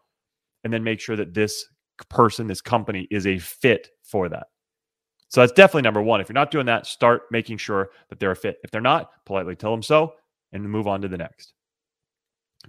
And 0.63 0.73
then 0.73 0.83
make 0.83 0.99
sure 0.99 1.15
that 1.17 1.35
this 1.35 1.67
person, 2.09 2.47
this 2.47 2.61
company 2.61 3.07
is 3.11 3.27
a 3.27 3.37
fit 3.37 3.89
for 4.01 4.27
that. 4.27 4.47
So 5.27 5.41
that's 5.41 5.53
definitely 5.53 5.83
number 5.83 6.01
one. 6.01 6.19
If 6.19 6.29
you're 6.29 6.33
not 6.33 6.49
doing 6.49 6.65
that, 6.65 6.87
start 6.87 7.25
making 7.29 7.57
sure 7.57 7.91
that 8.09 8.19
they're 8.19 8.31
a 8.31 8.35
fit. 8.35 8.57
If 8.63 8.71
they're 8.71 8.81
not, 8.81 9.11
politely 9.23 9.55
tell 9.55 9.69
them 9.69 9.83
so 9.83 10.15
and 10.51 10.67
move 10.67 10.87
on 10.87 11.03
to 11.03 11.07
the 11.07 11.19
next. 11.19 11.53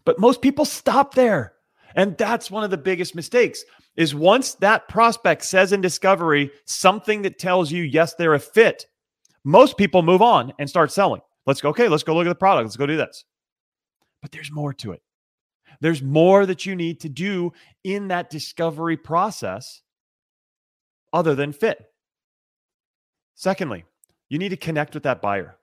But 0.04 0.18
most 0.18 0.42
people 0.42 0.66
stop 0.66 1.14
there. 1.14 1.54
And 1.96 2.16
that's 2.18 2.50
one 2.50 2.62
of 2.62 2.70
the 2.70 2.76
biggest 2.76 3.14
mistakes 3.14 3.64
is 3.96 4.14
once 4.14 4.54
that 4.56 4.86
prospect 4.86 5.42
says 5.44 5.72
in 5.72 5.80
discovery 5.80 6.50
something 6.66 7.22
that 7.22 7.38
tells 7.38 7.72
you, 7.72 7.82
yes, 7.82 8.14
they're 8.14 8.34
a 8.34 8.38
fit, 8.38 8.86
most 9.44 9.78
people 9.78 10.02
move 10.02 10.20
on 10.20 10.52
and 10.58 10.68
start 10.68 10.92
selling. 10.92 11.22
Let's 11.46 11.60
go, 11.60 11.70
okay, 11.70 11.88
let's 11.88 12.02
go 12.02 12.14
look 12.14 12.26
at 12.26 12.28
the 12.28 12.34
product. 12.34 12.66
Let's 12.66 12.76
go 12.76 12.86
do 12.86 12.96
this. 12.96 13.24
But 14.20 14.32
there's 14.32 14.52
more 14.52 14.74
to 14.74 14.92
it. 14.92 15.00
There's 15.80 16.02
more 16.02 16.46
that 16.46 16.66
you 16.66 16.76
need 16.76 17.00
to 17.00 17.08
do 17.08 17.52
in 17.84 18.08
that 18.08 18.28
discovery 18.28 18.96
process 18.96 19.82
other 21.12 21.34
than 21.34 21.52
fit. 21.52 21.82
Secondly, 23.34 23.84
you 24.28 24.38
need 24.38 24.48
to 24.50 24.56
connect 24.56 24.94
with 24.94 25.04
that 25.04 25.22
buyer. 25.22 25.56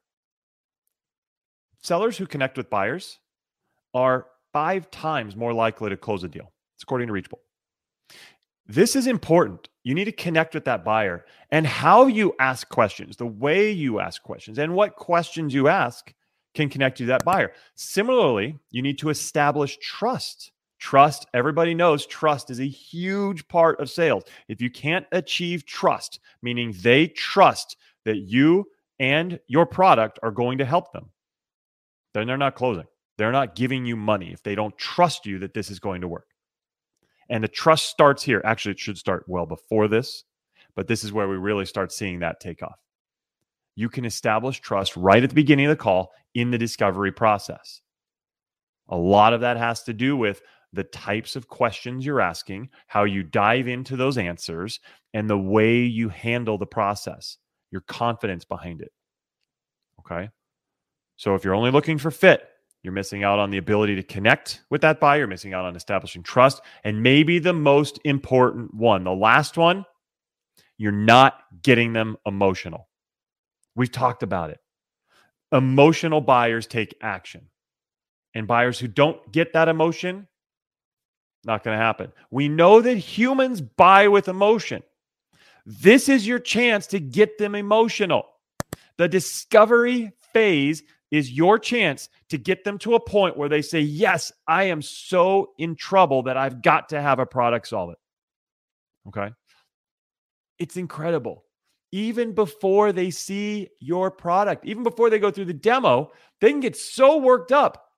Sellers 1.82 2.18
who 2.18 2.26
connect 2.26 2.58
with 2.58 2.70
buyers 2.70 3.20
are 3.94 4.28
five 4.54 4.90
times 4.92 5.36
more 5.36 5.54
likely 5.54 5.90
to 5.90 5.98
close 5.98 6.24
a 6.24 6.30
deal. 6.30 6.52
It's 6.76 6.84
according 6.84 7.08
to 7.08 7.14
Reachable. 7.14 7.40
This 8.66 8.96
is 8.96 9.08
important. 9.08 9.68
You 9.84 9.94
need 9.94 10.06
to 10.06 10.12
connect 10.14 10.54
with 10.54 10.64
that 10.66 10.86
buyer 10.86 11.26
and 11.52 11.68
how 11.68 12.08
you 12.08 12.34
ask 12.40 12.70
questions, 12.70 13.18
the 13.18 13.26
way 13.26 13.72
you 13.72 14.00
ask 14.00 14.22
questions, 14.24 14.58
and 14.58 14.74
what 14.74 14.96
questions 14.96 15.54
you 15.54 15.68
ask 15.68 16.14
can 16.54 16.70
connect 16.70 17.00
you 17.00 17.06
to 17.08 17.12
that 17.12 17.26
buyer. 17.26 17.52
Similarly, 17.76 18.58
you 18.72 18.82
need 18.82 19.00
to 19.00 19.10
establish 19.10 19.78
trust. 19.80 20.52
Trust, 20.80 21.26
everybody 21.34 21.74
knows 21.74 22.06
trust 22.06 22.50
is 22.50 22.60
a 22.60 22.68
huge 22.68 23.48
part 23.48 23.80
of 23.80 23.90
sales. 23.90 24.24
If 24.48 24.62
you 24.62 24.70
can't 24.70 25.06
achieve 25.12 25.66
trust, 25.66 26.20
meaning 26.42 26.74
they 26.82 27.08
trust 27.08 27.78
that 28.06 28.18
you 28.18 28.66
and 29.00 29.40
your 29.48 29.66
product 29.66 30.20
are 30.24 30.32
going 30.32 30.58
to 30.60 30.66
help 30.66 30.92
them, 30.92 31.10
then 32.14 32.28
they're 32.28 32.38
not 32.38 32.56
closing. 32.56 32.86
They're 33.24 33.32
not 33.32 33.56
giving 33.56 33.86
you 33.86 33.96
money 33.96 34.32
if 34.34 34.44
they 34.44 34.56
don't 34.56 34.78
trust 34.78 35.26
you 35.26 35.40
that 35.40 35.54
this 35.54 35.72
is 35.72 35.80
going 35.80 36.02
to 36.02 36.08
work. 36.08 36.28
And 37.30 37.44
the 37.44 37.48
trust 37.48 37.86
starts 37.86 38.22
here. 38.22 38.42
Actually, 38.44 38.74
it 38.74 38.80
should 38.80 38.98
start 38.98 39.24
well 39.28 39.46
before 39.46 39.88
this, 39.88 40.26
but 40.76 40.88
this 40.88 41.04
is 41.04 41.14
where 41.14 41.28
we 41.28 41.38
really 41.38 41.66
start 41.66 41.92
seeing 41.92 42.20
that 42.20 42.40
take 42.40 42.62
off 42.62 42.78
you 43.76 43.90
can 43.90 44.06
establish 44.06 44.60
trust 44.60 44.96
right 44.96 45.24
at 45.24 45.30
the 45.30 45.36
beginning 45.36 45.66
of 45.66 45.72
the 45.72 45.84
call 45.84 46.12
in 46.34 46.52
the 46.52 46.58
discovery 46.58 47.12
process. 47.12 47.82
A 48.90 48.98
lot 48.98 49.34
of 49.34 49.42
that 49.42 49.58
has 49.58 49.84
to 49.84 49.94
do 49.94 50.16
with 50.16 50.42
the 50.74 50.84
types 50.84 51.36
of 51.36 51.48
questions 51.48 52.06
you're 52.06 52.22
asking, 52.22 52.70
how 52.88 53.04
you 53.04 53.24
dive 53.24 53.68
into 53.68 53.96
those 53.96 54.18
answers, 54.18 54.80
and 55.14 55.30
the 55.30 55.38
way 55.38 55.82
you 55.82 56.10
handle 56.10 56.58
the 56.58 56.66
process, 56.66 57.38
your 57.72 57.82
confidence 57.82 58.44
behind 58.44 58.82
it. 58.82 58.92
Okay. 60.00 60.30
So 61.16 61.36
if 61.36 61.44
you're 61.44 61.56
only 61.56 61.72
looking 61.72 61.98
for 61.98 62.12
fit, 62.12 62.48
you're 62.84 62.94
missing 62.94 63.24
out 63.24 63.40
on 63.40 63.50
the 63.50 63.58
ability 63.58 63.96
to 63.96 64.04
connect 64.04 64.62
with 64.70 64.82
that 64.82 65.00
buyer, 65.00 65.20
you're 65.20 65.28
missing 65.28 65.54
out 65.54 65.66
on 65.66 65.76
establishing 65.76 66.22
trust. 66.22 66.62
And 66.84 67.02
maybe 67.02 67.40
the 67.40 67.54
most 67.54 68.00
important 68.04 68.74
one, 68.74 69.06
the 69.06 69.12
last 69.12 69.58
one, 69.58 69.86
you're 70.78 70.92
not 70.92 71.40
getting 71.62 71.94
them 71.94 72.18
emotional. 72.26 72.90
We've 73.76 73.92
talked 73.92 74.22
about 74.22 74.50
it. 74.50 74.60
Emotional 75.52 76.20
buyers 76.20 76.68
take 76.68 76.96
action. 77.02 77.48
And 78.36 78.48
buyers 78.48 78.80
who 78.80 78.88
don't 78.88 79.32
get 79.32 79.54
that 79.54 79.70
emotion, 79.70 80.28
not 81.46 81.64
going 81.64 81.78
to 81.78 81.84
happen. 81.84 82.12
We 82.32 82.50
know 82.50 82.82
that 82.82 82.98
humans 82.98 83.62
buy 83.62 84.08
with 84.08 84.28
emotion. 84.28 84.84
This 85.66 86.10
is 86.10 86.28
your 86.28 86.40
chance 86.40 86.88
to 86.88 87.00
get 87.00 87.38
them 87.38 87.56
emotional. 87.56 88.26
The 88.98 89.08
discovery 89.08 90.12
phase 90.34 90.84
is 91.14 91.32
your 91.32 91.60
chance 91.60 92.10
to 92.30 92.38
get 92.38 92.64
them 92.64 92.78
to 92.80 92.96
a 92.96 93.00
point 93.00 93.38
where 93.38 93.48
they 93.48 93.62
say, 93.62 93.80
Yes, 93.80 94.32
I 94.48 94.66
am 94.66 94.82
so 94.82 95.52
in 95.58 95.76
trouble 95.76 96.24
that 96.24 96.36
I've 96.36 96.62
got 96.62 96.90
to 96.90 97.02
have 97.02 97.20
a 97.20 97.26
product 97.26 97.68
solve 97.68 97.92
it. 97.92 97.98
Okay. 99.08 99.30
It's 100.60 100.76
incredible 100.76 101.46
even 101.94 102.34
before 102.34 102.92
they 102.92 103.12
see 103.12 103.70
your 103.80 104.10
product, 104.10 104.66
even 104.66 104.82
before 104.82 105.12
they 105.12 105.20
go 105.20 105.30
through 105.30 105.46
the 105.46 105.54
demo, 105.54 106.12
they 106.42 106.50
can 106.50 106.60
get 106.60 106.76
so 106.76 107.18
worked 107.18 107.52
up 107.52 107.92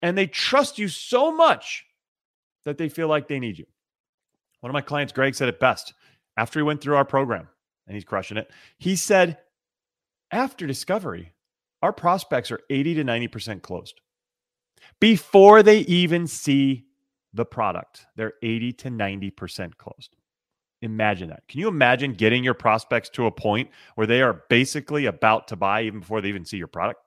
and 0.00 0.16
they 0.16 0.28
trust 0.28 0.78
you 0.78 0.86
so 0.86 1.32
much 1.32 1.84
that 2.64 2.78
they 2.78 2.88
feel 2.88 3.08
like 3.08 3.26
they 3.26 3.40
need 3.40 3.58
you. 3.58 3.66
One 4.60 4.70
of 4.70 4.74
my 4.74 4.80
clients, 4.80 5.12
Greg, 5.12 5.34
said 5.34 5.48
it 5.48 5.58
best 5.58 5.92
after 6.36 6.60
he 6.60 6.62
went 6.62 6.80
through 6.80 6.94
our 6.94 7.04
program 7.04 7.48
and 7.88 7.96
he's 7.96 8.04
crushing 8.04 8.36
it. 8.36 8.48
He 8.78 8.94
said, 8.94 9.38
after 10.30 10.64
discovery, 10.64 11.32
our 11.82 11.92
prospects 11.92 12.50
are 12.50 12.60
80 12.70 12.94
to 12.94 13.04
90% 13.04 13.62
closed 13.62 14.00
before 15.00 15.62
they 15.62 15.78
even 15.80 16.26
see 16.26 16.86
the 17.32 17.44
product. 17.44 18.06
They're 18.16 18.34
80 18.42 18.72
to 18.74 18.88
90% 18.88 19.76
closed. 19.76 20.16
Imagine 20.82 21.30
that. 21.30 21.46
Can 21.48 21.60
you 21.60 21.68
imagine 21.68 22.12
getting 22.12 22.44
your 22.44 22.54
prospects 22.54 23.08
to 23.10 23.26
a 23.26 23.30
point 23.30 23.70
where 23.94 24.06
they 24.06 24.22
are 24.22 24.42
basically 24.48 25.06
about 25.06 25.48
to 25.48 25.56
buy 25.56 25.82
even 25.82 26.00
before 26.00 26.20
they 26.20 26.28
even 26.28 26.44
see 26.44 26.58
your 26.58 26.66
product? 26.66 27.00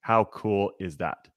How 0.00 0.24
cool 0.24 0.72
is 0.78 0.96
that? 0.98 1.28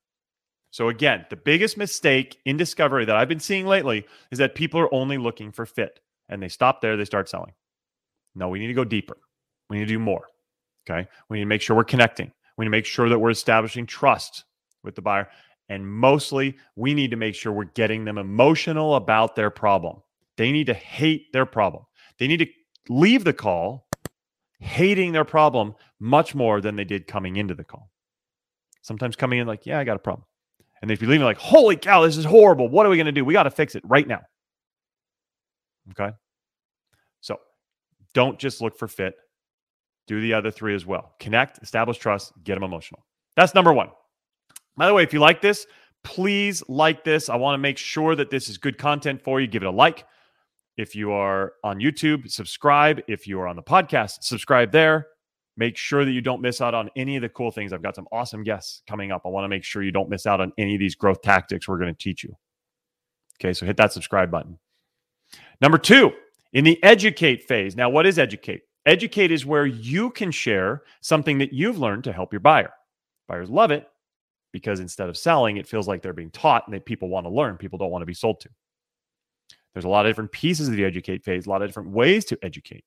So, 0.71 0.89
again, 0.89 1.25
the 1.29 1.35
biggest 1.35 1.77
mistake 1.77 2.37
in 2.45 2.57
discovery 2.57 3.05
that 3.05 3.15
I've 3.15 3.27
been 3.27 3.39
seeing 3.39 3.65
lately 3.65 4.05
is 4.31 4.37
that 4.37 4.53
people 4.53 4.79
are 4.79 4.93
only 4.93 5.17
looking 5.17 5.51
for 5.51 5.65
fit 5.65 5.99
and 6.27 6.41
they 6.41 6.49
stop 6.49 6.81
there, 6.81 6.95
they 6.95 7.05
start 7.05 7.27
selling. 7.27 7.53
No, 8.35 8.49
we 8.49 8.59
need 8.59 8.67
to 8.67 8.73
go 8.73 8.83
deeper. 8.83 9.17
We 9.69 9.79
need 9.79 9.85
to 9.85 9.93
do 9.93 9.99
more. 9.99 10.27
Okay. 10.87 11.07
We 11.29 11.37
need 11.37 11.43
to 11.43 11.47
make 11.47 11.61
sure 11.61 11.75
we're 11.75 11.83
connecting. 11.83 12.31
We 12.57 12.65
need 12.65 12.69
to 12.69 12.71
make 12.77 12.85
sure 12.85 13.09
that 13.09 13.19
we're 13.19 13.29
establishing 13.29 13.85
trust 13.85 14.45
with 14.83 14.95
the 14.95 15.01
buyer. 15.01 15.29
And 15.69 15.87
mostly, 15.87 16.57
we 16.75 16.93
need 16.93 17.11
to 17.11 17.17
make 17.17 17.35
sure 17.35 17.51
we're 17.51 17.65
getting 17.65 18.03
them 18.05 18.17
emotional 18.17 18.95
about 18.95 19.35
their 19.35 19.49
problem. 19.49 20.01
They 20.37 20.51
need 20.51 20.67
to 20.67 20.73
hate 20.73 21.31
their 21.31 21.45
problem. 21.45 21.83
They 22.17 22.27
need 22.27 22.39
to 22.39 22.47
leave 22.89 23.23
the 23.23 23.33
call 23.33 23.87
hating 24.59 25.11
their 25.11 25.25
problem 25.25 25.75
much 25.99 26.35
more 26.35 26.59
than 26.59 26.75
they 26.75 26.83
did 26.83 27.07
coming 27.07 27.37
into 27.37 27.53
the 27.53 27.63
call. 27.63 27.89
Sometimes 28.81 29.15
coming 29.15 29.39
in 29.39 29.47
like, 29.47 29.65
yeah, 29.65 29.79
I 29.79 29.83
got 29.83 29.95
a 29.95 29.99
problem. 29.99 30.25
And 30.81 30.91
if 30.91 31.01
you 31.01 31.07
leave 31.07 31.21
like, 31.21 31.37
holy 31.37 31.75
cow, 31.75 32.03
this 32.03 32.17
is 32.17 32.25
horrible. 32.25 32.69
What 32.69 32.85
are 32.85 32.89
we 32.89 32.97
going 32.97 33.05
to 33.05 33.11
do? 33.11 33.25
We 33.25 33.33
got 33.33 33.43
to 33.43 33.51
fix 33.51 33.75
it 33.75 33.83
right 33.85 34.07
now. 34.07 34.21
Okay. 35.91 36.13
So 37.21 37.39
don't 38.13 38.39
just 38.39 38.61
look 38.61 38.77
for 38.77 38.87
fit. 38.87 39.15
Do 40.09 40.19
the 40.19 40.33
other 40.33 40.49
three 40.49 40.73
as 40.73 40.87
well. 40.87 41.13
Connect, 41.19 41.59
establish 41.61 41.99
trust, 41.99 42.33
get 42.43 42.55
them 42.55 42.63
emotional. 42.63 43.05
That's 43.35 43.53
number 43.53 43.71
one. 43.71 43.91
By 44.75 44.87
the 44.87 44.93
way, 44.95 45.03
if 45.03 45.13
you 45.13 45.19
like 45.19 45.39
this, 45.39 45.67
please 46.03 46.63
like 46.67 47.03
this. 47.03 47.29
I 47.29 47.35
want 47.35 47.53
to 47.53 47.59
make 47.59 47.77
sure 47.77 48.15
that 48.15 48.31
this 48.31 48.49
is 48.49 48.57
good 48.57 48.79
content 48.79 49.21
for 49.21 49.39
you. 49.39 49.45
Give 49.45 49.61
it 49.61 49.67
a 49.67 49.71
like. 49.71 50.05
If 50.77 50.95
you 50.95 51.11
are 51.11 51.53
on 51.63 51.77
YouTube, 51.77 52.27
subscribe. 52.31 53.01
If 53.07 53.27
you 53.27 53.39
are 53.39 53.47
on 53.47 53.55
the 53.55 53.61
podcast, 53.61 54.23
subscribe 54.23 54.71
there. 54.71 55.05
Make 55.57 55.77
sure 55.77 56.03
that 56.03 56.11
you 56.11 56.21
don't 56.21 56.41
miss 56.41 56.59
out 56.59 56.73
on 56.73 56.89
any 56.95 57.15
of 57.15 57.21
the 57.21 57.29
cool 57.29 57.51
things. 57.51 57.71
I've 57.71 57.83
got 57.83 57.95
some 57.95 58.07
awesome 58.11 58.43
guests 58.43 58.81
coming 58.89 59.11
up. 59.11 59.21
I 59.25 59.29
want 59.29 59.43
to 59.43 59.49
make 59.49 59.63
sure 59.63 59.83
you 59.83 59.91
don't 59.91 60.09
miss 60.09 60.25
out 60.25 60.41
on 60.41 60.51
any 60.57 60.73
of 60.73 60.79
these 60.79 60.95
growth 60.95 61.21
tactics 61.21 61.67
we're 61.67 61.77
going 61.77 61.93
to 61.93 62.03
teach 62.03 62.23
you. 62.23 62.35
Okay, 63.39 63.53
so 63.53 63.67
hit 63.67 63.77
that 63.77 63.93
subscribe 63.93 64.31
button. 64.31 64.57
Number 65.61 65.77
two, 65.77 66.13
in 66.51 66.63
the 66.63 66.83
educate 66.83 67.43
phase. 67.43 67.75
Now, 67.75 67.91
what 67.91 68.07
is 68.07 68.17
educate? 68.17 68.61
Educate 68.89 69.31
is 69.31 69.45
where 69.45 69.67
you 69.67 70.09
can 70.09 70.31
share 70.31 70.81
something 71.01 71.37
that 71.37 71.53
you've 71.53 71.77
learned 71.77 72.03
to 72.05 72.11
help 72.11 72.33
your 72.33 72.39
buyer. 72.39 72.73
Buyers 73.27 73.47
love 73.47 73.69
it 73.69 73.87
because 74.51 74.79
instead 74.79 75.09
of 75.09 75.15
selling, 75.15 75.57
it 75.57 75.67
feels 75.67 75.87
like 75.87 76.01
they're 76.01 76.11
being 76.11 76.31
taught 76.31 76.65
and 76.65 76.73
that 76.73 76.87
people 76.87 77.07
want 77.07 77.27
to 77.27 77.29
learn. 77.29 77.55
People 77.55 77.77
don't 77.77 77.91
want 77.91 78.01
to 78.01 78.07
be 78.07 78.15
sold 78.15 78.39
to. 78.39 78.49
There's 79.73 79.85
a 79.85 79.89
lot 79.89 80.07
of 80.07 80.09
different 80.09 80.31
pieces 80.31 80.67
of 80.67 80.75
the 80.75 80.83
educate 80.83 81.23
phase, 81.23 81.45
a 81.45 81.51
lot 81.51 81.61
of 81.61 81.69
different 81.69 81.91
ways 81.91 82.25
to 82.25 82.39
educate. 82.41 82.83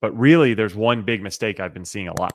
But 0.00 0.18
really, 0.18 0.54
there's 0.54 0.74
one 0.74 1.02
big 1.02 1.22
mistake 1.22 1.60
I've 1.60 1.72
been 1.72 1.84
seeing 1.84 2.08
a 2.08 2.20
lot. 2.20 2.34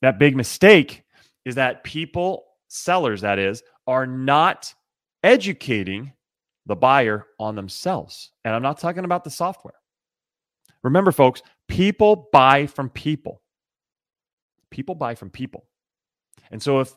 That 0.00 0.18
big 0.18 0.36
mistake 0.36 1.02
is 1.44 1.56
that 1.56 1.84
people, 1.84 2.46
sellers, 2.68 3.20
that 3.20 3.38
is, 3.38 3.62
are 3.86 4.06
not 4.06 4.72
educating 5.22 6.14
the 6.64 6.76
buyer 6.76 7.26
on 7.38 7.56
themselves. 7.56 8.32
And 8.46 8.54
I'm 8.54 8.62
not 8.62 8.78
talking 8.78 9.04
about 9.04 9.24
the 9.24 9.30
software. 9.30 9.74
Remember, 10.82 11.12
folks, 11.12 11.42
people 11.68 12.28
buy 12.32 12.66
from 12.66 12.90
people. 12.90 13.42
People 14.70 14.94
buy 14.94 15.14
from 15.14 15.30
people. 15.30 15.66
And 16.50 16.62
so 16.62 16.80
if 16.80 16.94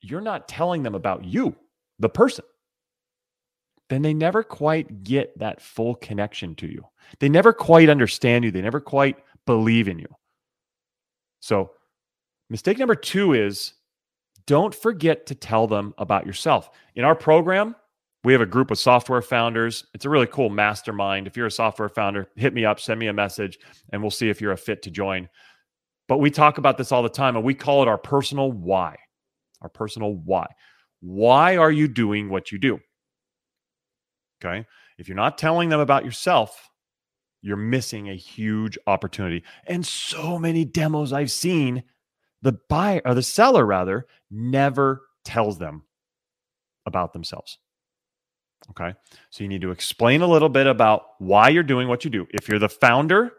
you're 0.00 0.20
not 0.20 0.48
telling 0.48 0.82
them 0.82 0.94
about 0.94 1.24
you, 1.24 1.56
the 1.98 2.08
person, 2.08 2.44
then 3.88 4.02
they 4.02 4.14
never 4.14 4.42
quite 4.42 5.04
get 5.04 5.38
that 5.38 5.60
full 5.60 5.94
connection 5.94 6.54
to 6.56 6.66
you. 6.66 6.86
They 7.20 7.28
never 7.28 7.52
quite 7.52 7.88
understand 7.88 8.44
you. 8.44 8.50
They 8.50 8.62
never 8.62 8.80
quite 8.80 9.18
believe 9.46 9.88
in 9.88 9.98
you. 9.98 10.08
So, 11.40 11.72
mistake 12.48 12.78
number 12.78 12.94
two 12.94 13.34
is 13.34 13.74
don't 14.46 14.74
forget 14.74 15.26
to 15.26 15.34
tell 15.34 15.66
them 15.66 15.94
about 15.98 16.26
yourself. 16.26 16.70
In 16.94 17.04
our 17.04 17.14
program, 17.14 17.76
we 18.24 18.32
have 18.32 18.42
a 18.42 18.46
group 18.46 18.70
of 18.70 18.78
software 18.78 19.22
founders. 19.22 19.84
It's 19.92 20.06
a 20.06 20.10
really 20.10 20.26
cool 20.26 20.48
mastermind. 20.48 21.26
If 21.26 21.36
you're 21.36 21.46
a 21.46 21.50
software 21.50 21.90
founder, 21.90 22.28
hit 22.36 22.54
me 22.54 22.64
up, 22.64 22.80
send 22.80 22.98
me 22.98 23.08
a 23.08 23.12
message, 23.12 23.58
and 23.92 24.00
we'll 24.00 24.10
see 24.10 24.30
if 24.30 24.40
you're 24.40 24.52
a 24.52 24.56
fit 24.56 24.82
to 24.82 24.90
join. 24.90 25.28
But 26.08 26.18
we 26.18 26.30
talk 26.30 26.58
about 26.58 26.78
this 26.78 26.90
all 26.90 27.02
the 27.02 27.08
time, 27.08 27.36
and 27.36 27.44
we 27.44 27.54
call 27.54 27.82
it 27.82 27.88
our 27.88 27.98
personal 27.98 28.50
why. 28.50 28.96
Our 29.60 29.68
personal 29.68 30.14
why. 30.14 30.46
Why 31.00 31.58
are 31.58 31.70
you 31.70 31.86
doing 31.86 32.30
what 32.30 32.50
you 32.50 32.58
do? 32.58 32.80
Okay. 34.42 34.66
If 34.98 35.08
you're 35.08 35.16
not 35.16 35.38
telling 35.38 35.68
them 35.68 35.80
about 35.80 36.04
yourself, 36.04 36.70
you're 37.42 37.56
missing 37.56 38.08
a 38.08 38.14
huge 38.14 38.78
opportunity. 38.86 39.44
And 39.66 39.86
so 39.86 40.38
many 40.38 40.64
demos 40.64 41.12
I've 41.12 41.30
seen, 41.30 41.82
the 42.40 42.58
buyer 42.70 43.02
or 43.04 43.14
the 43.14 43.22
seller 43.22 43.66
rather 43.66 44.06
never 44.30 45.02
tells 45.24 45.58
them 45.58 45.82
about 46.86 47.12
themselves. 47.12 47.58
Okay. 48.70 48.94
So 49.30 49.44
you 49.44 49.48
need 49.48 49.60
to 49.62 49.70
explain 49.70 50.22
a 50.22 50.26
little 50.26 50.48
bit 50.48 50.66
about 50.66 51.02
why 51.18 51.48
you're 51.48 51.62
doing 51.62 51.88
what 51.88 52.04
you 52.04 52.10
do. 52.10 52.26
If 52.30 52.48
you're 52.48 52.58
the 52.58 52.68
founder, 52.68 53.32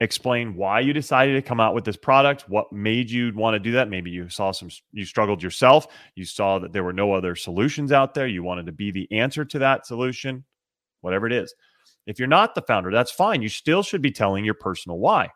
explain 0.00 0.54
why 0.54 0.80
you 0.80 0.92
decided 0.92 1.34
to 1.34 1.42
come 1.42 1.60
out 1.60 1.74
with 1.74 1.84
this 1.84 1.96
product, 1.96 2.48
what 2.48 2.72
made 2.72 3.10
you 3.10 3.32
want 3.34 3.54
to 3.54 3.58
do 3.58 3.72
that. 3.72 3.88
Maybe 3.88 4.10
you 4.10 4.28
saw 4.28 4.50
some, 4.50 4.70
you 4.92 5.04
struggled 5.04 5.42
yourself. 5.42 5.88
You 6.14 6.24
saw 6.24 6.58
that 6.58 6.72
there 6.72 6.84
were 6.84 6.92
no 6.92 7.12
other 7.12 7.34
solutions 7.36 7.92
out 7.92 8.14
there. 8.14 8.26
You 8.26 8.42
wanted 8.42 8.66
to 8.66 8.72
be 8.72 8.90
the 8.90 9.10
answer 9.12 9.44
to 9.44 9.58
that 9.60 9.86
solution, 9.86 10.44
whatever 11.00 11.26
it 11.26 11.32
is. 11.32 11.54
If 12.06 12.18
you're 12.18 12.28
not 12.28 12.54
the 12.54 12.62
founder, 12.62 12.90
that's 12.90 13.10
fine. 13.10 13.42
You 13.42 13.48
still 13.48 13.82
should 13.82 14.02
be 14.02 14.10
telling 14.10 14.44
your 14.44 14.54
personal 14.54 14.98
why. 14.98 15.30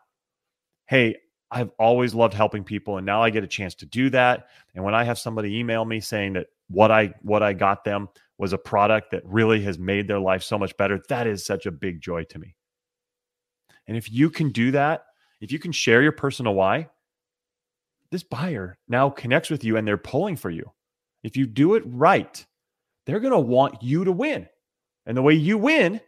Hey, 0.87 1.15
I've 1.51 1.71
always 1.79 2.13
loved 2.13 2.33
helping 2.33 2.63
people 2.63 2.97
and 2.97 3.05
now 3.05 3.21
I 3.21 3.29
get 3.29 3.43
a 3.43 3.47
chance 3.47 3.75
to 3.75 3.85
do 3.85 4.09
that. 4.09 4.47
And 4.73 4.83
when 4.83 4.95
I 4.95 5.03
have 5.03 5.19
somebody 5.19 5.57
email 5.57 5.85
me 5.85 5.99
saying 5.99 6.33
that 6.33 6.47
what 6.69 6.91
I 6.91 7.13
what 7.21 7.43
I 7.43 7.53
got 7.53 7.83
them 7.83 8.09
was 8.37 8.53
a 8.53 8.57
product 8.57 9.11
that 9.11 9.25
really 9.25 9.61
has 9.61 9.79
made 9.79 10.07
their 10.07 10.19
life 10.19 10.43
so 10.43 10.57
much 10.57 10.75
better, 10.77 11.01
that 11.09 11.27
is 11.27 11.45
such 11.45 11.65
a 11.65 11.71
big 11.71 12.01
joy 12.01 12.23
to 12.25 12.39
me. 12.39 12.55
And 13.87 13.95
if 13.95 14.11
you 14.11 14.29
can 14.29 14.51
do 14.51 14.71
that, 14.71 15.05
if 15.41 15.51
you 15.51 15.59
can 15.59 15.71
share 15.71 16.01
your 16.01 16.11
personal 16.11 16.53
why, 16.53 16.89
this 18.11 18.23
buyer 18.23 18.77
now 18.87 19.09
connects 19.09 19.49
with 19.49 19.63
you 19.63 19.77
and 19.77 19.87
they're 19.87 19.97
pulling 19.97 20.35
for 20.35 20.49
you. 20.49 20.71
If 21.23 21.37
you 21.37 21.45
do 21.45 21.75
it 21.75 21.83
right, 21.85 22.45
they're 23.05 23.19
going 23.19 23.33
to 23.33 23.39
want 23.39 23.81
you 23.81 24.03
to 24.03 24.11
win. 24.11 24.47
And 25.05 25.15
the 25.15 25.21
way 25.21 25.33
you 25.33 25.57
win 25.57 26.01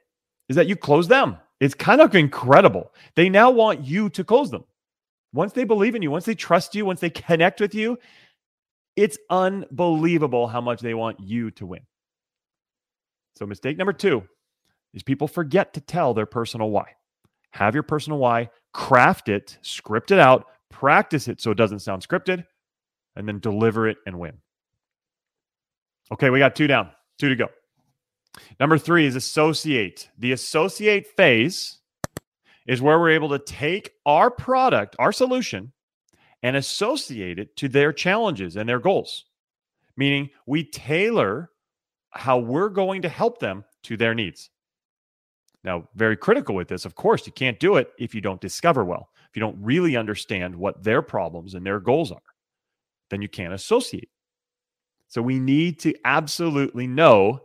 is 0.50 0.56
that 0.56 0.68
you 0.68 0.76
close 0.76 1.08
them. 1.08 1.38
It's 1.60 1.74
kind 1.74 2.02
of 2.02 2.16
incredible. 2.16 2.94
They 3.16 3.30
now 3.30 3.50
want 3.50 3.84
you 3.84 4.10
to 4.12 4.24
close 4.24 4.52
them. 4.52 4.64
Once 5.34 5.54
they 5.54 5.64
believe 5.64 5.96
in 5.96 6.02
you, 6.02 6.12
once 6.12 6.26
they 6.26 6.36
trust 6.36 6.76
you, 6.76 6.86
once 6.86 7.00
they 7.00 7.10
connect 7.10 7.60
with 7.60 7.76
you, 7.76 7.98
it's 8.96 9.18
unbelievable 9.30 10.48
how 10.48 10.62
much 10.62 10.82
they 10.82 10.94
want 10.94 11.20
you 11.20 11.52
to 11.52 11.66
win. 11.66 11.82
So, 13.38 13.46
mistake 13.46 13.78
number 13.78 13.94
two 13.94 14.24
is 14.96 15.04
people 15.04 15.28
forget 15.28 15.74
to 15.76 15.82
tell 15.82 16.16
their 16.16 16.26
personal 16.26 16.72
why. 16.72 16.96
Have 17.52 17.76
your 17.76 17.84
personal 17.84 18.18
why, 18.18 18.50
craft 18.74 19.30
it, 19.30 19.60
script 19.62 20.10
it 20.10 20.18
out, 20.18 20.46
practice 20.72 21.28
it 21.28 21.40
so 21.40 21.52
it 21.52 21.58
doesn't 21.58 21.80
sound 21.80 22.02
scripted, 22.02 22.46
and 23.16 23.28
then 23.28 23.40
deliver 23.40 23.88
it 23.88 23.98
and 24.08 24.18
win. 24.18 24.40
Okay, 26.12 26.32
we 26.32 26.40
got 26.40 26.56
two 26.56 26.66
down, 26.66 26.90
two 27.20 27.30
to 27.30 27.36
go. 27.36 27.48
Number 28.60 28.80
three 28.80 29.06
is 29.06 29.16
associate. 29.16 30.10
The 30.18 30.32
associate 30.32 31.06
phase 31.16 31.78
is 32.66 32.82
where 32.82 33.00
we're 33.00 33.12
able 33.12 33.30
to 33.30 33.40
take 33.40 33.92
our 34.08 34.32
product, 34.32 34.96
our 34.98 35.12
solution, 35.12 35.74
and 36.42 36.56
associate 36.56 37.38
it 37.38 37.56
to 37.58 37.68
their 37.68 37.94
challenges 37.94 38.56
and 38.56 38.68
their 38.68 38.80
goals. 38.80 39.26
Meaning 39.96 40.32
we 40.48 40.64
tailor 40.64 41.52
how 42.18 42.38
we're 42.38 42.70
going 42.70 43.02
to 43.04 43.10
help 43.10 43.40
them 43.40 43.64
to 43.84 43.98
their 43.98 44.14
needs. 44.14 44.50
Now, 45.64 45.88
very 45.96 46.16
critical 46.16 46.56
with 46.56 46.68
this, 46.68 46.86
of 46.86 46.96
course, 46.96 47.26
you 47.26 47.34
can't 47.34 47.60
do 47.60 47.78
it 47.78 47.92
if 48.00 48.16
you 48.16 48.22
don't 48.22 48.42
discover 48.42 48.86
well. 48.86 49.10
If 49.30 49.36
you 49.36 49.40
don't 49.42 49.58
really 49.62 49.96
understand 49.98 50.56
what 50.56 50.84
their 50.84 51.02
problems 51.02 51.54
and 51.54 51.66
their 51.66 51.80
goals 51.80 52.12
are, 52.12 52.22
then 53.10 53.22
you 53.22 53.28
can't 53.28 53.54
associate. 53.54 54.10
So 55.08 55.22
we 55.22 55.40
need 55.40 55.80
to 55.80 55.94
absolutely 56.06 56.88
know 56.88 57.42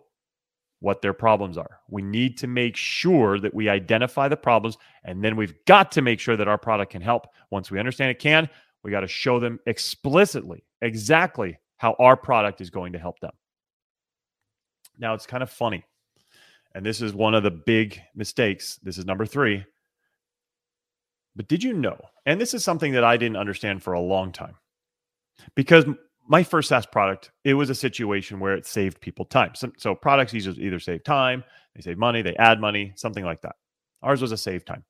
what 0.81 1.01
their 1.01 1.13
problems 1.13 1.57
are. 1.57 1.79
We 1.89 2.03
need 2.03 2.39
to 2.39 2.49
make 2.49 2.77
sure 2.77 3.39
that 3.39 3.55
we 3.55 3.69
identify 3.69 4.29
the 4.29 4.37
problems, 4.37 4.77
and 5.05 5.23
then 5.23 5.37
we've 5.37 5.55
got 5.65 5.93
to 5.93 6.03
make 6.03 6.19
sure 6.19 6.37
that 6.37 6.49
our 6.49 6.59
product 6.59 6.93
can 6.93 7.03
help. 7.03 7.29
Once 7.51 7.71
we 7.71 7.79
understand 7.79 8.11
it 8.11 8.19
can, 8.19 8.49
we 8.83 8.91
got 8.91 9.01
to 9.01 9.09
show 9.09 9.39
them 9.39 9.61
explicitly 9.67 10.65
exactly 10.81 11.57
how 11.77 11.95
our 11.99 12.17
product 12.17 12.61
is 12.61 12.71
going 12.71 12.93
to 12.93 12.99
help 12.99 13.21
them. 13.21 13.31
Now, 14.99 15.15
it's 15.15 15.27
kind 15.27 15.43
of 15.43 15.51
funny, 15.51 15.85
and 16.75 16.85
this 16.85 17.01
is 17.01 17.15
one 17.15 17.35
of 17.35 17.43
the 17.43 17.51
big 17.51 18.01
mistakes. 18.15 18.79
This 18.83 18.99
is 18.99 19.05
number 19.05 19.27
three. 19.27 19.65
But 21.35 21.49
did 21.49 21.65
you 21.65 21.73
know, 21.73 21.99
and 22.27 22.41
this 22.41 22.55
is 22.55 22.63
something 22.63 22.93
that 22.93 23.05
I 23.05 23.17
didn't 23.17 23.39
understand 23.39 23.83
for 23.83 23.95
a 23.95 24.01
long 24.01 24.33
time, 24.33 24.55
because 25.55 25.87
my 26.29 26.43
first 26.43 26.69
SaaS 26.69 26.87
product, 26.87 27.31
it 27.43 27.55
was 27.55 27.71
a 27.71 27.75
situation 27.75 28.39
where 28.39 28.55
it 28.55 28.67
saved 28.67 29.01
people 29.01 29.25
time. 29.25 29.55
So, 29.55 29.73
so 29.77 29.95
products 29.95 30.35
either, 30.35 30.53
either 30.53 30.79
save 30.79 31.05
time, 31.05 31.43
they 31.75 31.81
save 31.81 31.99
money, 31.99 32.23
they 32.23 32.37
add 32.37 32.61
money, 32.61 32.93
something 32.97 33.25
like 33.25 33.41
that. 33.43 33.57
Ours 34.03 34.21
was 34.21 34.31
a 34.31 34.37
save 34.37 34.65
time. 34.65 34.85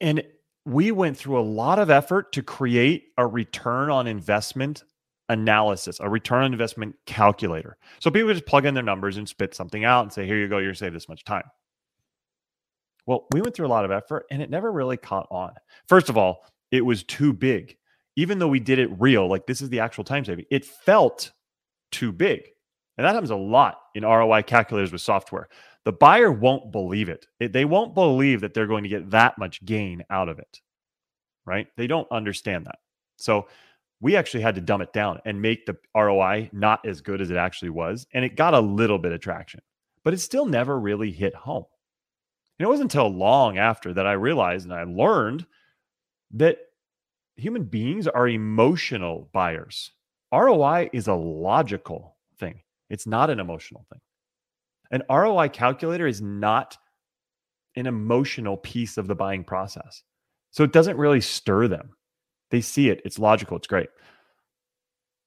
And 0.00 0.22
we 0.64 0.92
went 0.92 1.16
through 1.16 1.40
a 1.40 1.42
lot 1.42 1.78
of 1.78 1.90
effort 1.90 2.32
to 2.34 2.42
create 2.42 3.06
a 3.16 3.26
return 3.26 3.90
on 3.90 4.06
investment 4.06 4.84
analysis, 5.28 6.00
a 6.00 6.08
return 6.08 6.44
on 6.44 6.52
investment 6.52 6.94
calculator. 7.06 7.76
So 8.00 8.10
people 8.10 8.32
just 8.32 8.46
plug 8.46 8.66
in 8.66 8.74
their 8.74 8.82
numbers 8.82 9.16
and 9.16 9.28
spit 9.28 9.54
something 9.54 9.84
out 9.84 10.02
and 10.02 10.12
say, 10.12 10.26
here 10.26 10.38
you 10.38 10.48
go, 10.48 10.58
you're 10.58 10.74
save 10.74 10.92
this 10.92 11.08
much 11.08 11.24
time. 11.24 11.44
Well, 13.06 13.26
we 13.32 13.40
went 13.40 13.54
through 13.54 13.66
a 13.66 13.68
lot 13.68 13.84
of 13.84 13.90
effort 13.90 14.26
and 14.30 14.42
it 14.42 14.50
never 14.50 14.70
really 14.70 14.96
caught 14.96 15.26
on. 15.30 15.52
First 15.86 16.08
of 16.08 16.18
all, 16.18 16.44
it 16.70 16.84
was 16.84 17.04
too 17.04 17.32
big 17.32 17.78
even 18.18 18.40
though 18.40 18.48
we 18.48 18.58
did 18.58 18.80
it 18.80 18.90
real, 19.00 19.28
like 19.28 19.46
this 19.46 19.62
is 19.62 19.70
the 19.70 19.78
actual 19.78 20.02
time 20.02 20.24
saving, 20.24 20.44
it 20.50 20.64
felt 20.64 21.30
too 21.92 22.10
big. 22.10 22.40
And 22.96 23.06
that 23.06 23.14
happens 23.14 23.30
a 23.30 23.36
lot 23.36 23.76
in 23.94 24.04
ROI 24.04 24.42
calculators 24.42 24.90
with 24.90 25.00
software. 25.00 25.48
The 25.84 25.92
buyer 25.92 26.32
won't 26.32 26.72
believe 26.72 27.08
it. 27.08 27.28
it. 27.38 27.52
They 27.52 27.64
won't 27.64 27.94
believe 27.94 28.40
that 28.40 28.54
they're 28.54 28.66
going 28.66 28.82
to 28.82 28.88
get 28.88 29.08
that 29.12 29.38
much 29.38 29.64
gain 29.64 30.02
out 30.10 30.28
of 30.28 30.40
it, 30.40 30.60
right? 31.46 31.68
They 31.76 31.86
don't 31.86 32.10
understand 32.10 32.66
that. 32.66 32.80
So 33.18 33.46
we 34.00 34.16
actually 34.16 34.42
had 34.42 34.54
to 34.54 34.60
dumb 34.60 34.80
it 34.80 34.92
down 34.92 35.20
and 35.24 35.42
make 35.42 35.66
the 35.66 35.76
ROI 35.94 36.50
not 36.52 36.86
as 36.86 37.00
good 37.00 37.20
as 37.20 37.30
it 37.30 37.36
actually 37.36 37.70
was. 37.70 38.06
And 38.12 38.24
it 38.24 38.36
got 38.36 38.54
a 38.54 38.60
little 38.60 38.98
bit 38.98 39.12
of 39.12 39.20
traction, 39.20 39.60
but 40.04 40.14
it 40.14 40.18
still 40.18 40.46
never 40.46 40.78
really 40.78 41.10
hit 41.10 41.34
home. 41.34 41.64
And 42.58 42.66
it 42.66 42.68
wasn't 42.68 42.92
until 42.92 43.08
long 43.08 43.58
after 43.58 43.92
that 43.94 44.06
I 44.06 44.12
realized 44.12 44.64
and 44.66 44.74
I 44.74 44.84
learned 44.84 45.46
that 46.32 46.58
human 47.36 47.64
beings 47.64 48.06
are 48.06 48.28
emotional 48.28 49.30
buyers. 49.32 49.92
ROI 50.32 50.90
is 50.92 51.08
a 51.08 51.14
logical 51.14 52.16
thing, 52.38 52.62
it's 52.90 53.06
not 53.06 53.30
an 53.30 53.40
emotional 53.40 53.86
thing. 53.90 54.00
An 54.90 55.02
ROI 55.10 55.48
calculator 55.50 56.06
is 56.06 56.22
not 56.22 56.78
an 57.76 57.86
emotional 57.86 58.56
piece 58.56 58.96
of 58.96 59.06
the 59.06 59.14
buying 59.14 59.44
process. 59.44 60.02
So 60.50 60.64
it 60.64 60.72
doesn't 60.72 60.96
really 60.96 61.20
stir 61.20 61.68
them. 61.68 61.90
They 62.50 62.60
see 62.60 62.88
it, 62.88 63.02
it's 63.04 63.18
logical, 63.18 63.56
it's 63.56 63.66
great. 63.66 63.88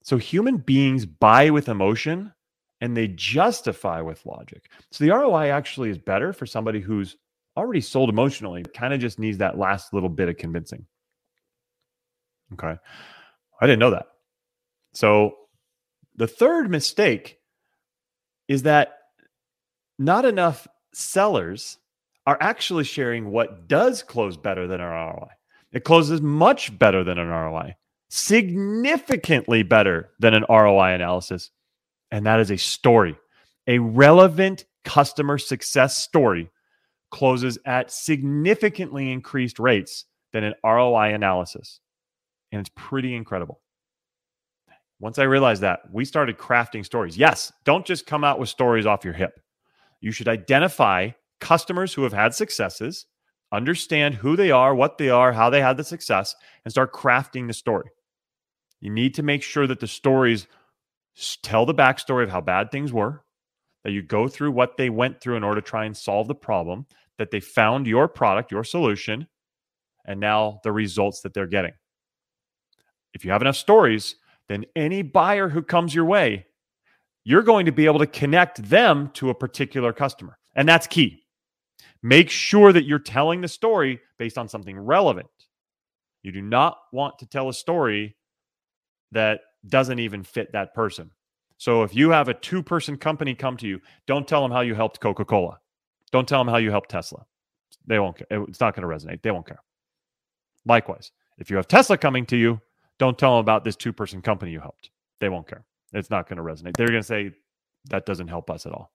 So 0.03 0.17
human 0.17 0.57
beings 0.57 1.05
buy 1.05 1.49
with 1.51 1.69
emotion 1.69 2.34
and 2.81 2.97
they 2.97 3.07
justify 3.07 4.01
with 4.01 4.25
logic. 4.25 4.71
So 4.91 5.03
the 5.03 5.12
ROI 5.12 5.49
actually 5.49 5.89
is 5.89 5.97
better 5.99 6.34
for 6.34 6.45
somebody 6.45 6.79
who's 6.79 7.15
already 7.55 7.81
sold 7.81 8.10
emotionally, 8.10 8.63
kind 8.73 8.93
of 8.93 8.99
just 8.99 9.19
needs 9.19 9.38
that 9.38 9.57
last 9.57 9.93
little 9.93 10.10
bit 10.10 10.29
of 10.29 10.38
convincing. 10.38 10.86
Okay. 12.53 12.75
I 13.62 13.67
didn't 13.67 13.79
know 13.79 13.91
that. 13.91 14.07
So 14.93 15.36
the 16.15 16.27
third 16.27 16.69
mistake 16.69 17.38
is 18.47 18.63
that 18.63 18.97
not 19.99 20.25
enough 20.25 20.67
sellers 20.93 21.77
are 22.25 22.38
actually 22.41 22.84
sharing 22.84 23.31
what 23.31 23.67
does 23.67 24.03
close 24.03 24.38
better 24.38 24.67
than 24.67 24.81
an 24.81 24.88
ROI. 24.88 25.29
It 25.71 25.84
closes 25.84 26.21
much 26.21 26.77
better 26.77 27.03
than 27.03 27.17
an 27.17 27.29
ROI, 27.29 27.75
significantly 28.10 29.63
better 29.63 30.12
than 30.19 30.34
an 30.34 30.45
ROI 30.49 30.93
analysis. 30.93 31.49
And 32.12 32.25
that 32.25 32.39
is 32.39 32.51
a 32.51 32.57
story. 32.57 33.17
A 33.67 33.79
relevant 33.79 34.65
customer 34.84 35.38
success 35.38 35.97
story 35.97 36.49
closes 37.10 37.57
at 37.65 37.91
significantly 37.91 39.12
increased 39.12 39.60
rates 39.60 40.05
than 40.34 40.43
an 40.43 40.55
ROI 40.63 41.13
analysis 41.13 41.79
and 42.51 42.60
it's 42.60 42.71
pretty 42.75 43.15
incredible. 43.15 43.62
Once 44.99 45.17
I 45.17 45.23
realized 45.23 45.62
that, 45.62 45.81
we 45.91 46.05
started 46.05 46.38
crafting 46.38 46.86
stories. 46.86 47.17
Yes, 47.17 47.51
don't 47.65 47.86
just 47.86 48.05
come 48.05 48.23
out 48.23 48.39
with 48.39 48.49
stories 48.49 48.86
off 48.86 49.03
your 49.03 49.13
hip. 49.13 49.39
You 49.99 50.12
should 50.12 50.27
identify 50.27 51.12
customers 51.39 51.93
who 51.93 52.03
have 52.03 52.13
had 52.13 52.36
successes, 52.36 53.07
understand 53.52 54.16
who 54.16 54.36
they 54.36 54.52
are, 54.52 54.74
what 54.74 54.98
they 54.98 55.10
are, 55.10 55.34
how 55.34 55.50
they 55.50 55.62
had 55.62 55.78
the 55.78 55.84
success, 55.84 56.36
and 56.64 56.72
start 56.72 56.94
crafting 56.94 57.48
the 57.48 57.54
story. 57.54 57.90
You 58.80 58.90
need 58.90 59.14
to 59.16 59.24
make 59.24 59.44
sure 59.44 59.68
that 59.68 59.80
the 59.80 59.88
stories 59.88 60.48
tell 61.44 61.66
the 61.66 61.74
backstory 61.74 62.24
of 62.24 62.30
how 62.30 62.42
bad 62.42 62.72
things 62.72 62.94
were, 62.94 63.24
that 63.84 63.92
you 63.92 64.02
go 64.02 64.28
through 64.28 64.52
what 64.52 64.78
they 64.78 64.90
went 64.90 65.22
through 65.22 65.36
in 65.36 65.44
order 65.44 65.62
to 65.62 65.68
try 65.68 65.86
and 65.86 65.96
solve 65.96 66.28
the 66.28 66.36
problem, 66.36 66.86
that 67.18 67.32
they 67.32 67.40
found 67.40 67.88
your 67.88 68.08
product, 68.08 68.52
your 68.52 68.64
solution, 68.64 69.28
and 70.06 70.20
now 70.20 70.60
the 70.64 70.72
results 70.72 71.22
that 71.22 71.34
they're 71.34 71.46
getting 71.48 71.74
if 73.14 73.26
you 73.26 73.32
have 73.32 73.42
enough 73.42 73.56
stories, 73.56 74.16
then 74.48 74.66
any 74.76 75.02
buyer 75.02 75.50
who 75.50 75.62
comes 75.62 75.94
your 75.94 76.06
way, 76.06 76.46
you're 77.24 77.44
going 77.44 77.66
to 77.66 77.72
be 77.72 77.86
able 77.86 78.00
to 78.00 78.08
connect 78.08 78.62
them 78.70 79.10
to 79.14 79.30
a 79.30 79.36
particular 79.36 79.94
customer. 79.94 80.38
And 80.56 80.68
that's 80.68 80.88
key. 80.88 81.20
Make 82.04 82.30
sure 82.30 82.74
that 82.74 82.86
you're 82.86 83.00
telling 83.00 83.42
the 83.42 83.48
story 83.48 84.00
based 84.18 84.38
on 84.38 84.48
something 84.48 84.78
relevant. 84.80 85.28
You 86.24 86.32
do 86.32 86.42
not 86.42 86.78
want 86.92 87.20
to 87.20 87.26
tell 87.26 87.50
a 87.50 87.54
story 87.54 88.16
that 89.12 89.42
doesn't 89.68 90.00
even 90.00 90.24
fit 90.24 90.54
that 90.54 90.74
person. 90.74 91.12
So 91.58 91.84
if 91.84 91.94
you 91.96 92.10
have 92.10 92.28
a 92.28 92.34
two 92.34 92.64
person 92.64 92.98
company 92.98 93.36
come 93.36 93.58
to 93.58 93.68
you, 93.68 93.82
don't 94.08 94.28
tell 94.28 94.42
them 94.42 94.52
how 94.52 94.62
you 94.62 94.74
helped 94.74 95.00
Coca 95.00 95.26
Cola. 95.26 95.60
Don't 96.12 96.28
tell 96.28 96.40
them 96.40 96.48
how 96.48 96.58
you 96.58 96.72
helped 96.72 96.90
Tesla. 96.90 97.26
They 97.86 98.00
won't 98.00 98.18
care. 98.18 98.28
It's 98.48 98.60
not 98.60 98.76
going 98.76 98.88
to 98.88 98.94
resonate. 98.96 99.22
They 99.22 99.32
won't 99.32 99.46
care. 99.46 99.62
Likewise, 100.66 101.12
if 101.38 101.50
you 101.50 101.58
have 101.58 101.68
Tesla 101.68 101.98
coming 101.98 102.26
to 102.28 102.38
you, 102.38 102.62
don't 103.00 103.18
tell 103.18 103.32
them 103.32 103.40
about 103.40 103.64
this 103.64 103.76
two 103.76 103.94
person 103.94 104.22
company 104.22 104.52
you 104.52 104.60
helped. 104.60 104.90
They 105.20 105.30
won't 105.30 105.48
care. 105.48 105.66
It's 105.94 106.10
not 106.10 106.28
going 106.28 106.38
to 106.38 106.44
resonate. 106.44 106.78
They're 106.78 106.88
going 106.88 107.02
to 107.02 107.08
say 107.08 107.32
that 107.90 108.06
doesn't 108.06 108.28
help 108.28 108.50
us 108.50 108.66
at 108.66 108.72
all. 108.72 108.92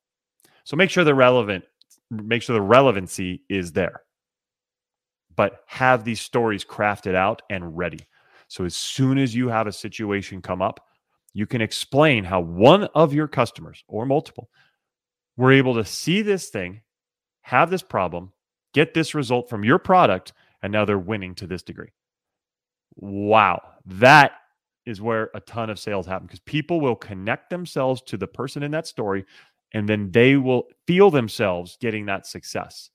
So 0.64 0.76
make 0.76 0.90
sure 0.90 1.04
they're 1.04 1.14
relevant, 1.14 1.64
make 2.10 2.42
sure 2.42 2.54
the 2.54 2.62
relevancy 2.62 3.42
is 3.48 3.72
there. 3.72 4.02
but 5.36 5.60
have 5.66 6.04
these 6.04 6.20
stories 6.20 6.64
crafted 6.64 7.14
out 7.14 7.42
and 7.50 7.76
ready. 7.76 8.00
So 8.48 8.64
as 8.64 8.76
soon 8.76 9.18
as 9.18 9.34
you 9.34 9.48
have 9.48 9.66
a 9.66 9.72
situation 9.72 10.40
come 10.42 10.62
up, 10.62 10.80
you 11.34 11.46
can 11.46 11.60
explain 11.60 12.24
how 12.24 12.40
one 12.40 12.84
of 12.94 13.12
your 13.12 13.28
customers 13.28 13.84
or 13.88 14.06
multiple 14.06 14.48
were 15.36 15.52
able 15.52 15.74
to 15.74 15.84
see 15.84 16.22
this 16.22 16.48
thing, 16.48 16.80
have 17.42 17.70
this 17.70 17.82
problem, 17.82 18.32
get 18.72 18.94
this 18.94 19.14
result 19.14 19.50
from 19.50 19.64
your 19.64 19.78
product, 19.78 20.32
and 20.62 20.72
now 20.72 20.84
they're 20.84 20.98
winning 20.98 21.34
to 21.36 21.46
this 21.46 21.62
degree. 21.62 21.92
Wow. 22.96 23.60
That 23.86 24.32
is 24.86 25.02
where 25.02 25.30
a 25.34 25.40
ton 25.40 25.68
of 25.70 25.78
sales 25.78 26.06
happen 26.06 26.26
because 26.26 26.40
people 26.40 26.80
will 26.80 26.96
connect 26.96 27.50
themselves 27.50 28.02
to 28.02 28.16
the 28.16 28.26
person 28.28 28.62
in 28.62 28.70
that 28.72 28.86
story 28.86 29.24
and 29.74 29.88
then 29.88 30.10
they 30.12 30.36
will 30.36 30.64
feel 30.86 31.10
themselves 31.10 31.76
getting 31.80 32.06
that 32.06 32.26
success. 32.26 32.90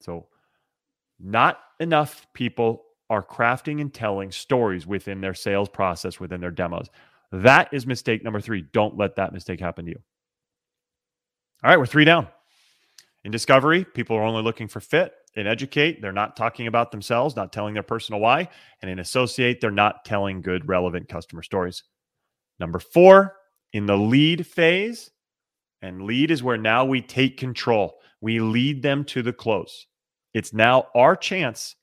So, 0.00 0.28
not 1.20 1.60
enough 1.78 2.26
people 2.34 2.84
are 3.08 3.22
crafting 3.22 3.80
and 3.80 3.92
telling 3.92 4.32
stories 4.32 4.86
within 4.86 5.20
their 5.20 5.34
sales 5.34 5.68
process, 5.68 6.18
within 6.18 6.40
their 6.40 6.50
demos. 6.50 6.88
That 7.30 7.72
is 7.72 7.86
mistake 7.86 8.24
number 8.24 8.40
three. 8.40 8.62
Don't 8.72 8.96
let 8.96 9.16
that 9.16 9.32
mistake 9.32 9.60
happen 9.60 9.84
to 9.84 9.92
you. 9.92 9.98
All 11.62 11.70
right, 11.70 11.78
we're 11.78 11.86
three 11.86 12.04
down. 12.04 12.26
In 13.24 13.30
discovery, 13.30 13.84
people 13.84 14.16
are 14.16 14.24
only 14.24 14.42
looking 14.42 14.66
for 14.66 14.80
fit. 14.80 15.14
In 15.36 15.46
educate, 15.46 16.02
they're 16.02 16.12
not 16.12 16.36
talking 16.36 16.66
about 16.66 16.90
themselves, 16.90 17.36
not 17.36 17.52
telling 17.52 17.72
their 17.72 17.82
personal 17.82 18.20
why. 18.20 18.48
And 18.80 18.90
in 18.90 18.98
associate, 18.98 19.60
they're 19.60 19.70
not 19.70 20.04
telling 20.04 20.42
good, 20.42 20.68
relevant 20.68 21.08
customer 21.08 21.42
stories. 21.42 21.84
Number 22.58 22.78
four, 22.78 23.36
in 23.72 23.86
the 23.86 23.96
lead 23.96 24.46
phase, 24.46 25.10
and 25.82 26.02
lead 26.02 26.30
is 26.30 26.42
where 26.42 26.56
now 26.56 26.84
we 26.84 27.02
take 27.02 27.36
control. 27.36 27.98
We 28.20 28.40
lead 28.40 28.82
them 28.82 29.04
to 29.06 29.22
the 29.22 29.32
close. 29.32 29.86
It's 30.32 30.54
now 30.54 30.86
our 30.94 31.16
chance 31.16 31.76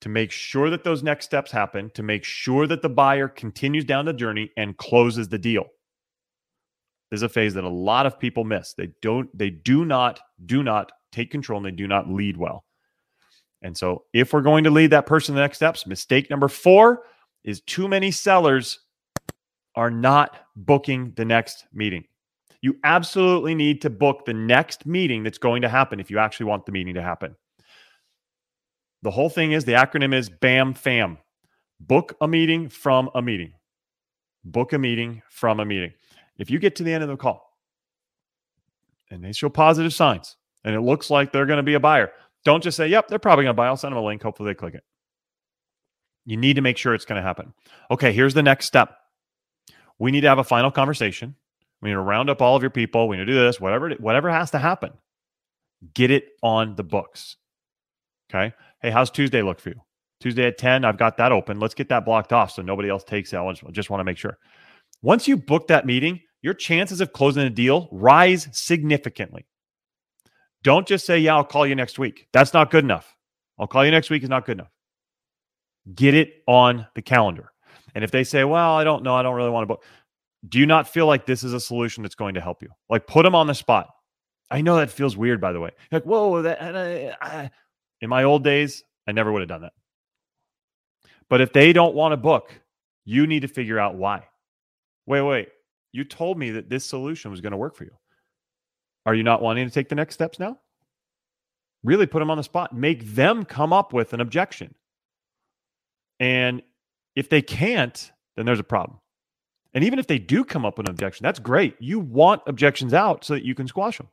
to 0.00 0.08
make 0.08 0.30
sure 0.30 0.70
that 0.70 0.84
those 0.84 1.02
next 1.02 1.26
steps 1.26 1.50
happen, 1.50 1.90
to 1.94 2.02
make 2.02 2.24
sure 2.24 2.66
that 2.66 2.82
the 2.82 2.88
buyer 2.88 3.28
continues 3.28 3.84
down 3.84 4.04
the 4.04 4.12
journey 4.12 4.50
and 4.56 4.76
closes 4.76 5.28
the 5.28 5.38
deal. 5.38 5.64
This 7.10 7.18
is 7.18 7.22
a 7.22 7.28
phase 7.28 7.54
that 7.54 7.64
a 7.64 7.68
lot 7.68 8.06
of 8.06 8.18
people 8.18 8.44
miss. 8.44 8.74
They 8.74 8.90
don't, 9.00 9.28
they 9.36 9.50
do 9.50 9.84
not, 9.84 10.20
do 10.44 10.62
not 10.62 10.90
take 11.12 11.30
control 11.30 11.58
and 11.58 11.66
they 11.66 11.76
do 11.76 11.86
not 11.86 12.10
lead 12.10 12.36
well. 12.36 12.64
And 13.62 13.76
so, 13.76 14.04
if 14.12 14.32
we're 14.32 14.42
going 14.42 14.64
to 14.64 14.70
lead 14.70 14.90
that 14.90 15.06
person 15.06 15.34
the 15.34 15.40
next 15.40 15.58
steps, 15.58 15.86
mistake 15.86 16.30
number 16.30 16.48
four 16.48 17.04
is 17.42 17.60
too 17.62 17.88
many 17.88 18.10
sellers 18.10 18.80
are 19.74 19.90
not 19.90 20.36
booking 20.56 21.12
the 21.16 21.24
next 21.24 21.66
meeting. 21.72 22.04
You 22.62 22.76
absolutely 22.84 23.54
need 23.54 23.82
to 23.82 23.90
book 23.90 24.24
the 24.24 24.34
next 24.34 24.86
meeting 24.86 25.22
that's 25.22 25.38
going 25.38 25.62
to 25.62 25.68
happen 25.68 26.00
if 26.00 26.10
you 26.10 26.18
actually 26.18 26.46
want 26.46 26.66
the 26.66 26.72
meeting 26.72 26.94
to 26.94 27.02
happen. 27.02 27.36
The 29.02 29.10
whole 29.10 29.28
thing 29.28 29.52
is 29.52 29.64
the 29.64 29.72
acronym 29.72 30.14
is 30.14 30.28
BAM 30.28 30.74
FAM. 30.74 31.18
Book 31.78 32.16
a 32.20 32.26
meeting 32.26 32.68
from 32.68 33.10
a 33.14 33.22
meeting. 33.22 33.52
Book 34.44 34.72
a 34.72 34.78
meeting 34.78 35.22
from 35.28 35.60
a 35.60 35.64
meeting. 35.64 35.92
If 36.38 36.50
you 36.50 36.58
get 36.58 36.76
to 36.76 36.82
the 36.82 36.92
end 36.92 37.02
of 37.02 37.08
the 37.08 37.16
call 37.16 37.42
and 39.10 39.22
they 39.22 39.32
show 39.32 39.48
positive 39.48 39.92
signs 39.92 40.36
and 40.64 40.74
it 40.74 40.80
looks 40.80 41.10
like 41.10 41.32
they're 41.32 41.46
going 41.46 41.58
to 41.58 41.62
be 41.62 41.74
a 41.74 41.80
buyer, 41.80 42.10
don't 42.44 42.62
just 42.62 42.76
say, 42.76 42.88
yep, 42.88 43.08
they're 43.08 43.18
probably 43.18 43.44
going 43.44 43.54
to 43.54 43.56
buy. 43.56 43.66
I'll 43.66 43.76
send 43.76 43.92
them 43.92 44.02
a 44.02 44.06
link. 44.06 44.22
Hopefully 44.22 44.50
they 44.50 44.54
click 44.54 44.74
it. 44.74 44.84
You 46.24 46.36
need 46.36 46.54
to 46.54 46.62
make 46.62 46.76
sure 46.76 46.94
it's 46.94 47.04
going 47.04 47.20
to 47.20 47.26
happen. 47.26 47.54
Okay, 47.90 48.12
here's 48.12 48.34
the 48.34 48.42
next 48.42 48.66
step. 48.66 48.96
We 49.98 50.10
need 50.10 50.22
to 50.22 50.28
have 50.28 50.38
a 50.38 50.44
final 50.44 50.70
conversation. 50.70 51.36
We 51.86 51.92
need 51.92 51.94
to 51.94 52.00
round 52.00 52.28
up 52.30 52.42
all 52.42 52.56
of 52.56 52.64
your 52.64 52.70
people. 52.70 53.06
We 53.06 53.16
need 53.16 53.26
to 53.26 53.32
do 53.32 53.38
this, 53.38 53.60
whatever, 53.60 53.90
whatever 54.00 54.28
has 54.28 54.50
to 54.50 54.58
happen. 54.58 54.90
Get 55.94 56.10
it 56.10 56.24
on 56.42 56.74
the 56.74 56.82
books. 56.82 57.36
Okay. 58.28 58.52
Hey, 58.82 58.90
how's 58.90 59.08
Tuesday 59.08 59.40
look 59.40 59.60
for 59.60 59.68
you? 59.68 59.80
Tuesday 60.20 60.48
at 60.48 60.58
10, 60.58 60.84
I've 60.84 60.98
got 60.98 61.16
that 61.18 61.30
open. 61.30 61.60
Let's 61.60 61.74
get 61.74 61.88
that 61.90 62.04
blocked 62.04 62.32
off 62.32 62.50
so 62.50 62.60
nobody 62.60 62.88
else 62.88 63.04
takes 63.04 63.32
it. 63.32 63.36
I 63.36 63.52
just 63.70 63.88
want 63.88 64.00
to 64.00 64.04
make 64.04 64.18
sure. 64.18 64.36
Once 65.00 65.28
you 65.28 65.36
book 65.36 65.68
that 65.68 65.86
meeting, 65.86 66.18
your 66.42 66.54
chances 66.54 67.00
of 67.00 67.12
closing 67.12 67.44
a 67.44 67.50
deal 67.50 67.88
rise 67.92 68.48
significantly. 68.50 69.46
Don't 70.64 70.88
just 70.88 71.06
say, 71.06 71.20
Yeah, 71.20 71.36
I'll 71.36 71.44
call 71.44 71.68
you 71.68 71.76
next 71.76 72.00
week. 72.00 72.26
That's 72.32 72.52
not 72.52 72.72
good 72.72 72.82
enough. 72.82 73.14
I'll 73.60 73.68
call 73.68 73.84
you 73.84 73.92
next 73.92 74.10
week 74.10 74.24
is 74.24 74.28
not 74.28 74.44
good 74.44 74.58
enough. 74.58 74.72
Get 75.94 76.14
it 76.14 76.42
on 76.48 76.88
the 76.96 77.02
calendar. 77.02 77.52
And 77.94 78.02
if 78.02 78.10
they 78.10 78.24
say, 78.24 78.42
Well, 78.42 78.72
I 78.74 78.82
don't 78.82 79.04
know, 79.04 79.14
I 79.14 79.22
don't 79.22 79.36
really 79.36 79.50
want 79.50 79.62
to 79.62 79.68
book, 79.68 79.84
do 80.48 80.58
you 80.58 80.66
not 80.66 80.88
feel 80.88 81.06
like 81.06 81.26
this 81.26 81.42
is 81.42 81.52
a 81.52 81.60
solution 81.60 82.02
that's 82.02 82.14
going 82.14 82.34
to 82.34 82.40
help 82.40 82.62
you? 82.62 82.68
Like 82.88 83.06
put 83.06 83.22
them 83.22 83.34
on 83.34 83.46
the 83.46 83.54
spot. 83.54 83.88
I 84.50 84.60
know 84.60 84.76
that 84.76 84.90
feels 84.90 85.16
weird, 85.16 85.40
by 85.40 85.52
the 85.52 85.60
way. 85.60 85.70
Like, 85.90 86.04
whoa, 86.04 86.42
that, 86.42 86.62
I, 86.62 87.16
I, 87.20 87.50
in 88.00 88.08
my 88.08 88.22
old 88.22 88.44
days, 88.44 88.84
I 89.08 89.12
never 89.12 89.32
would 89.32 89.40
have 89.40 89.48
done 89.48 89.62
that. 89.62 89.72
But 91.28 91.40
if 91.40 91.52
they 91.52 91.72
don't 91.72 91.94
want 91.94 92.12
to 92.12 92.16
book, 92.16 92.52
you 93.04 93.26
need 93.26 93.40
to 93.40 93.48
figure 93.48 93.78
out 93.78 93.96
why. 93.96 94.24
Wait, 95.06 95.22
wait. 95.22 95.48
You 95.92 96.04
told 96.04 96.38
me 96.38 96.52
that 96.52 96.68
this 96.68 96.84
solution 96.84 97.30
was 97.30 97.40
going 97.40 97.52
to 97.52 97.56
work 97.56 97.74
for 97.74 97.84
you. 97.84 97.96
Are 99.06 99.14
you 99.14 99.22
not 99.22 99.42
wanting 99.42 99.66
to 99.66 99.72
take 99.72 99.88
the 99.88 99.94
next 99.94 100.14
steps 100.14 100.38
now? 100.38 100.58
Really 101.82 102.06
put 102.06 102.18
them 102.20 102.30
on 102.30 102.36
the 102.36 102.42
spot. 102.44 102.74
Make 102.74 103.04
them 103.14 103.44
come 103.44 103.72
up 103.72 103.92
with 103.92 104.12
an 104.12 104.20
objection. 104.20 104.74
And 106.20 106.62
if 107.14 107.28
they 107.28 107.42
can't, 107.42 108.12
then 108.36 108.46
there's 108.46 108.60
a 108.60 108.64
problem. 108.64 108.98
And 109.76 109.84
even 109.84 110.00
if 110.00 110.08
they 110.08 110.18
do 110.18 110.42
come 110.42 110.64
up 110.64 110.78
with 110.78 110.88
an 110.88 110.90
objection, 110.90 111.22
that's 111.22 111.38
great. 111.38 111.76
You 111.78 112.00
want 112.00 112.42
objections 112.46 112.92
out 112.92 113.24
so 113.24 113.34
that 113.34 113.44
you 113.44 113.54
can 113.54 113.68
squash 113.68 113.98
them 113.98 114.08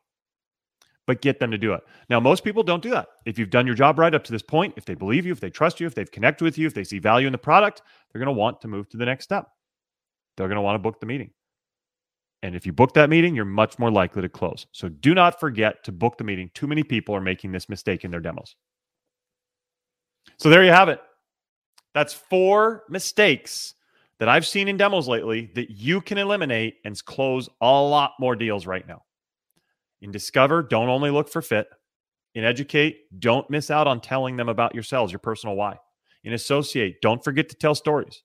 but 1.06 1.20
get 1.20 1.38
them 1.38 1.50
to 1.50 1.58
do 1.58 1.72
it. 1.72 1.82
Now, 2.08 2.20
most 2.20 2.44
people 2.44 2.62
don't 2.62 2.82
do 2.82 2.90
that. 2.90 3.08
If 3.26 3.38
you've 3.38 3.50
done 3.50 3.66
your 3.66 3.74
job 3.74 3.98
right 3.98 4.14
up 4.14 4.24
to 4.24 4.32
this 4.32 4.42
point, 4.42 4.74
if 4.76 4.84
they 4.84 4.94
believe 4.94 5.26
you, 5.26 5.32
if 5.32 5.40
they 5.40 5.50
trust 5.50 5.80
you, 5.80 5.86
if 5.86 5.94
they've 5.94 6.10
connected 6.10 6.44
with 6.44 6.56
you, 6.56 6.66
if 6.66 6.74
they 6.74 6.84
see 6.84 6.98
value 6.98 7.26
in 7.26 7.32
the 7.32 7.38
product, 7.38 7.82
they're 8.12 8.20
going 8.20 8.34
to 8.34 8.38
want 8.38 8.60
to 8.62 8.68
move 8.68 8.88
to 8.90 8.96
the 8.96 9.04
next 9.04 9.24
step. 9.24 9.48
They're 10.36 10.48
going 10.48 10.56
to 10.56 10.62
want 10.62 10.76
to 10.76 10.80
book 10.80 11.00
the 11.00 11.06
meeting. 11.06 11.30
And 12.42 12.54
if 12.54 12.66
you 12.66 12.72
book 12.72 12.94
that 12.94 13.10
meeting, 13.10 13.34
you're 13.34 13.44
much 13.44 13.78
more 13.78 13.90
likely 13.90 14.22
to 14.22 14.28
close. 14.28 14.66
So 14.72 14.88
do 14.88 15.14
not 15.14 15.40
forget 15.40 15.84
to 15.84 15.92
book 15.92 16.18
the 16.18 16.24
meeting. 16.24 16.50
Too 16.54 16.66
many 16.66 16.82
people 16.82 17.14
are 17.14 17.20
making 17.20 17.52
this 17.52 17.68
mistake 17.68 18.04
in 18.04 18.10
their 18.10 18.20
demos. 18.20 18.56
So 20.38 20.50
there 20.50 20.64
you 20.64 20.72
have 20.72 20.88
it. 20.88 21.00
That's 21.94 22.12
four 22.12 22.84
mistakes 22.88 23.74
that 24.24 24.30
I've 24.30 24.46
seen 24.46 24.68
in 24.68 24.78
demos 24.78 25.06
lately 25.06 25.50
that 25.54 25.68
you 25.68 26.00
can 26.00 26.16
eliminate 26.16 26.76
and 26.86 27.04
close 27.04 27.46
a 27.60 27.66
lot 27.66 28.12
more 28.18 28.34
deals 28.34 28.66
right 28.66 28.88
now. 28.88 29.02
In 30.00 30.12
Discover, 30.12 30.62
don't 30.62 30.88
only 30.88 31.10
look 31.10 31.28
for 31.28 31.42
fit. 31.42 31.66
In 32.34 32.42
Educate, 32.42 33.00
don't 33.18 33.50
miss 33.50 33.70
out 33.70 33.86
on 33.86 34.00
telling 34.00 34.38
them 34.38 34.48
about 34.48 34.74
yourselves, 34.74 35.12
your 35.12 35.18
personal 35.18 35.56
why. 35.56 35.76
In 36.22 36.32
Associate, 36.32 36.96
don't 37.02 37.22
forget 37.22 37.50
to 37.50 37.54
tell 37.54 37.74
stories. 37.74 38.22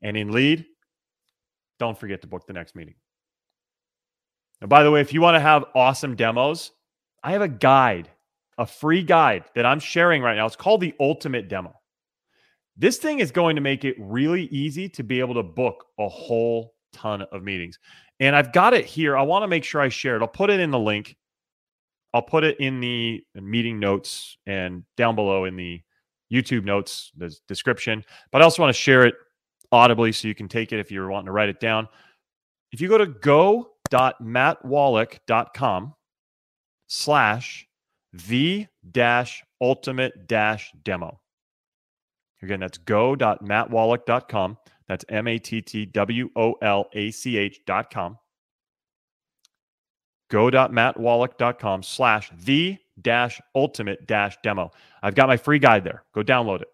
And 0.00 0.16
in 0.16 0.32
Lead, 0.32 0.64
don't 1.78 1.98
forget 1.98 2.22
to 2.22 2.26
book 2.26 2.46
the 2.46 2.54
next 2.54 2.74
meeting. 2.74 2.94
And 4.62 4.70
by 4.70 4.84
the 4.84 4.90
way, 4.90 5.02
if 5.02 5.12
you 5.12 5.20
want 5.20 5.34
to 5.34 5.40
have 5.40 5.66
awesome 5.74 6.16
demos, 6.16 6.72
I 7.22 7.32
have 7.32 7.42
a 7.42 7.48
guide, 7.48 8.08
a 8.56 8.64
free 8.64 9.02
guide 9.02 9.44
that 9.54 9.66
I'm 9.66 9.80
sharing 9.80 10.22
right 10.22 10.36
now. 10.36 10.46
It's 10.46 10.56
called 10.56 10.80
the 10.80 10.94
Ultimate 10.98 11.48
Demo. 11.48 11.74
This 12.82 12.98
thing 12.98 13.20
is 13.20 13.30
going 13.30 13.54
to 13.54 13.62
make 13.62 13.84
it 13.84 13.94
really 14.00 14.46
easy 14.46 14.88
to 14.88 15.04
be 15.04 15.20
able 15.20 15.34
to 15.34 15.44
book 15.44 15.84
a 16.00 16.08
whole 16.08 16.74
ton 16.92 17.22
of 17.22 17.44
meetings. 17.44 17.78
And 18.18 18.34
I've 18.34 18.52
got 18.52 18.74
it 18.74 18.84
here. 18.84 19.16
I 19.16 19.22
want 19.22 19.44
to 19.44 19.46
make 19.46 19.62
sure 19.62 19.80
I 19.80 19.88
share 19.88 20.16
it. 20.16 20.20
I'll 20.20 20.26
put 20.26 20.50
it 20.50 20.58
in 20.58 20.72
the 20.72 20.80
link. 20.80 21.16
I'll 22.12 22.22
put 22.22 22.42
it 22.42 22.58
in 22.58 22.80
the 22.80 23.22
meeting 23.36 23.78
notes 23.78 24.36
and 24.48 24.82
down 24.96 25.14
below 25.14 25.44
in 25.44 25.54
the 25.54 25.80
YouTube 26.32 26.64
notes, 26.64 27.12
the 27.16 27.32
description. 27.46 28.04
But 28.32 28.42
I 28.42 28.44
also 28.44 28.62
want 28.62 28.74
to 28.74 28.82
share 28.82 29.06
it 29.06 29.14
audibly 29.70 30.10
so 30.10 30.26
you 30.26 30.34
can 30.34 30.48
take 30.48 30.72
it 30.72 30.80
if 30.80 30.90
you're 30.90 31.08
wanting 31.08 31.26
to 31.26 31.32
write 31.32 31.50
it 31.50 31.60
down. 31.60 31.86
If 32.72 32.80
you 32.80 32.88
go 32.88 32.98
to 32.98 33.06
go.mattwolach.com 33.06 35.94
slash 36.88 37.68
the 38.12 38.66
dash 38.90 39.44
ultimate 39.60 40.26
dash 40.26 40.72
demo. 40.82 41.21
Again, 42.42 42.60
that's 42.60 42.78
go.mattwolach.com 42.78 44.58
that's 44.92 45.06
M 45.08 45.26
A 45.26 45.38
T 45.38 45.62
T 45.62 45.86
W 45.86 46.28
O 46.36 46.52
L 46.60 46.86
A 46.92 47.10
C 47.10 47.38
H 47.38 47.60
dot 47.66 47.90
com. 47.90 48.18
Go.mattwolach.com 50.30 51.82
slash 51.82 52.30
the 52.44 52.76
dash 53.00 53.40
ultimate 53.54 54.06
dash 54.06 54.36
demo. 54.42 54.70
I've 55.02 55.14
got 55.14 55.28
my 55.28 55.38
free 55.38 55.58
guide 55.58 55.84
there. 55.84 56.04
Go 56.14 56.22
download 56.22 56.60
it. 56.60 56.68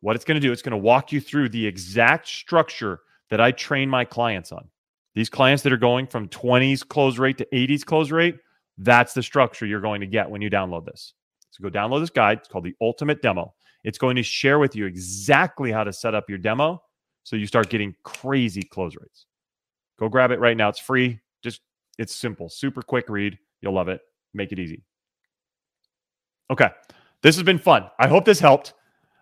What 0.00 0.16
it's 0.16 0.24
going 0.24 0.40
to 0.40 0.46
do, 0.46 0.52
it's 0.52 0.62
going 0.62 0.70
to 0.72 0.76
walk 0.78 1.12
you 1.12 1.20
through 1.20 1.50
the 1.50 1.66
exact 1.66 2.28
structure 2.28 3.00
that 3.30 3.42
I 3.42 3.52
train 3.52 3.90
my 3.90 4.06
clients 4.06 4.50
on. 4.50 4.68
These 5.14 5.28
clients 5.28 5.62
that 5.64 5.72
are 5.72 5.76
going 5.78 6.06
from 6.06 6.28
20s 6.28 6.86
close 6.86 7.18
rate 7.18 7.36
to 7.38 7.48
80s 7.52 7.84
close 7.84 8.10
rate, 8.10 8.36
that's 8.78 9.12
the 9.12 9.22
structure 9.22 9.66
you're 9.66 9.80
going 9.80 10.00
to 10.00 10.06
get 10.06 10.30
when 10.30 10.40
you 10.40 10.48
download 10.48 10.86
this. 10.86 11.14
So 11.50 11.62
go 11.62 11.70
download 11.70 12.00
this 12.00 12.10
guide. 12.10 12.38
It's 12.38 12.48
called 12.48 12.64
the 12.64 12.76
Ultimate 12.80 13.20
Demo. 13.20 13.54
It's 13.84 13.98
going 13.98 14.16
to 14.16 14.22
share 14.22 14.58
with 14.58 14.74
you 14.74 14.86
exactly 14.86 15.70
how 15.70 15.84
to 15.84 15.92
set 15.92 16.14
up 16.14 16.28
your 16.28 16.38
demo 16.38 16.82
so 17.22 17.36
you 17.36 17.46
start 17.46 17.70
getting 17.70 17.94
crazy 18.04 18.62
close 18.62 18.96
rates. 18.96 19.26
Go 19.98 20.08
grab 20.08 20.30
it 20.30 20.40
right 20.40 20.56
now. 20.56 20.68
It's 20.68 20.78
free. 20.78 21.20
Just 21.42 21.60
it's 21.98 22.14
simple, 22.14 22.48
super 22.48 22.82
quick 22.82 23.08
read. 23.08 23.38
You'll 23.60 23.74
love 23.74 23.88
it. 23.88 24.00
Make 24.34 24.52
it 24.52 24.58
easy. 24.58 24.82
Okay. 26.50 26.70
This 27.22 27.36
has 27.36 27.42
been 27.42 27.58
fun. 27.58 27.90
I 27.98 28.06
hope 28.06 28.24
this 28.24 28.40
helped. 28.40 28.74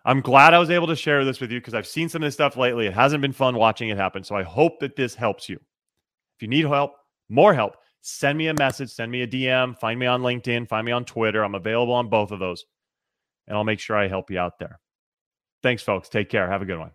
I'm 0.05 0.21
glad 0.21 0.53
I 0.53 0.59
was 0.59 0.69
able 0.69 0.87
to 0.87 0.95
share 0.95 1.25
this 1.25 1.41
with 1.41 1.51
you 1.51 1.59
because 1.59 1.73
I've 1.73 1.87
seen 1.87 2.07
some 2.07 2.23
of 2.23 2.27
this 2.27 2.35
stuff 2.35 2.55
lately. 2.55 2.87
It 2.87 2.93
hasn't 2.93 3.21
been 3.21 3.33
fun 3.33 3.55
watching 3.55 3.89
it 3.89 3.97
happen. 3.97 4.23
So 4.23 4.35
I 4.35 4.43
hope 4.43 4.79
that 4.79 4.95
this 4.95 5.15
helps 5.15 5.49
you. 5.49 5.55
If 5.55 6.41
you 6.41 6.47
need 6.47 6.65
help, 6.65 6.93
more 7.29 7.53
help, 7.53 7.75
send 8.01 8.37
me 8.37 8.47
a 8.47 8.53
message, 8.53 8.91
send 8.91 9.11
me 9.11 9.23
a 9.23 9.27
DM, 9.27 9.77
find 9.77 9.99
me 9.99 10.05
on 10.05 10.21
LinkedIn, 10.21 10.69
find 10.69 10.85
me 10.85 10.91
on 10.91 11.03
Twitter. 11.03 11.43
I'm 11.43 11.55
available 11.55 11.93
on 11.93 12.07
both 12.07 12.31
of 12.31 12.39
those, 12.39 12.63
and 13.47 13.57
I'll 13.57 13.63
make 13.63 13.79
sure 13.79 13.97
I 13.97 14.07
help 14.07 14.29
you 14.29 14.39
out 14.39 14.59
there. 14.59 14.79
Thanks, 15.63 15.81
folks. 15.81 16.09
Take 16.09 16.29
care. 16.29 16.49
Have 16.49 16.61
a 16.61 16.65
good 16.65 16.79
one. 16.79 16.91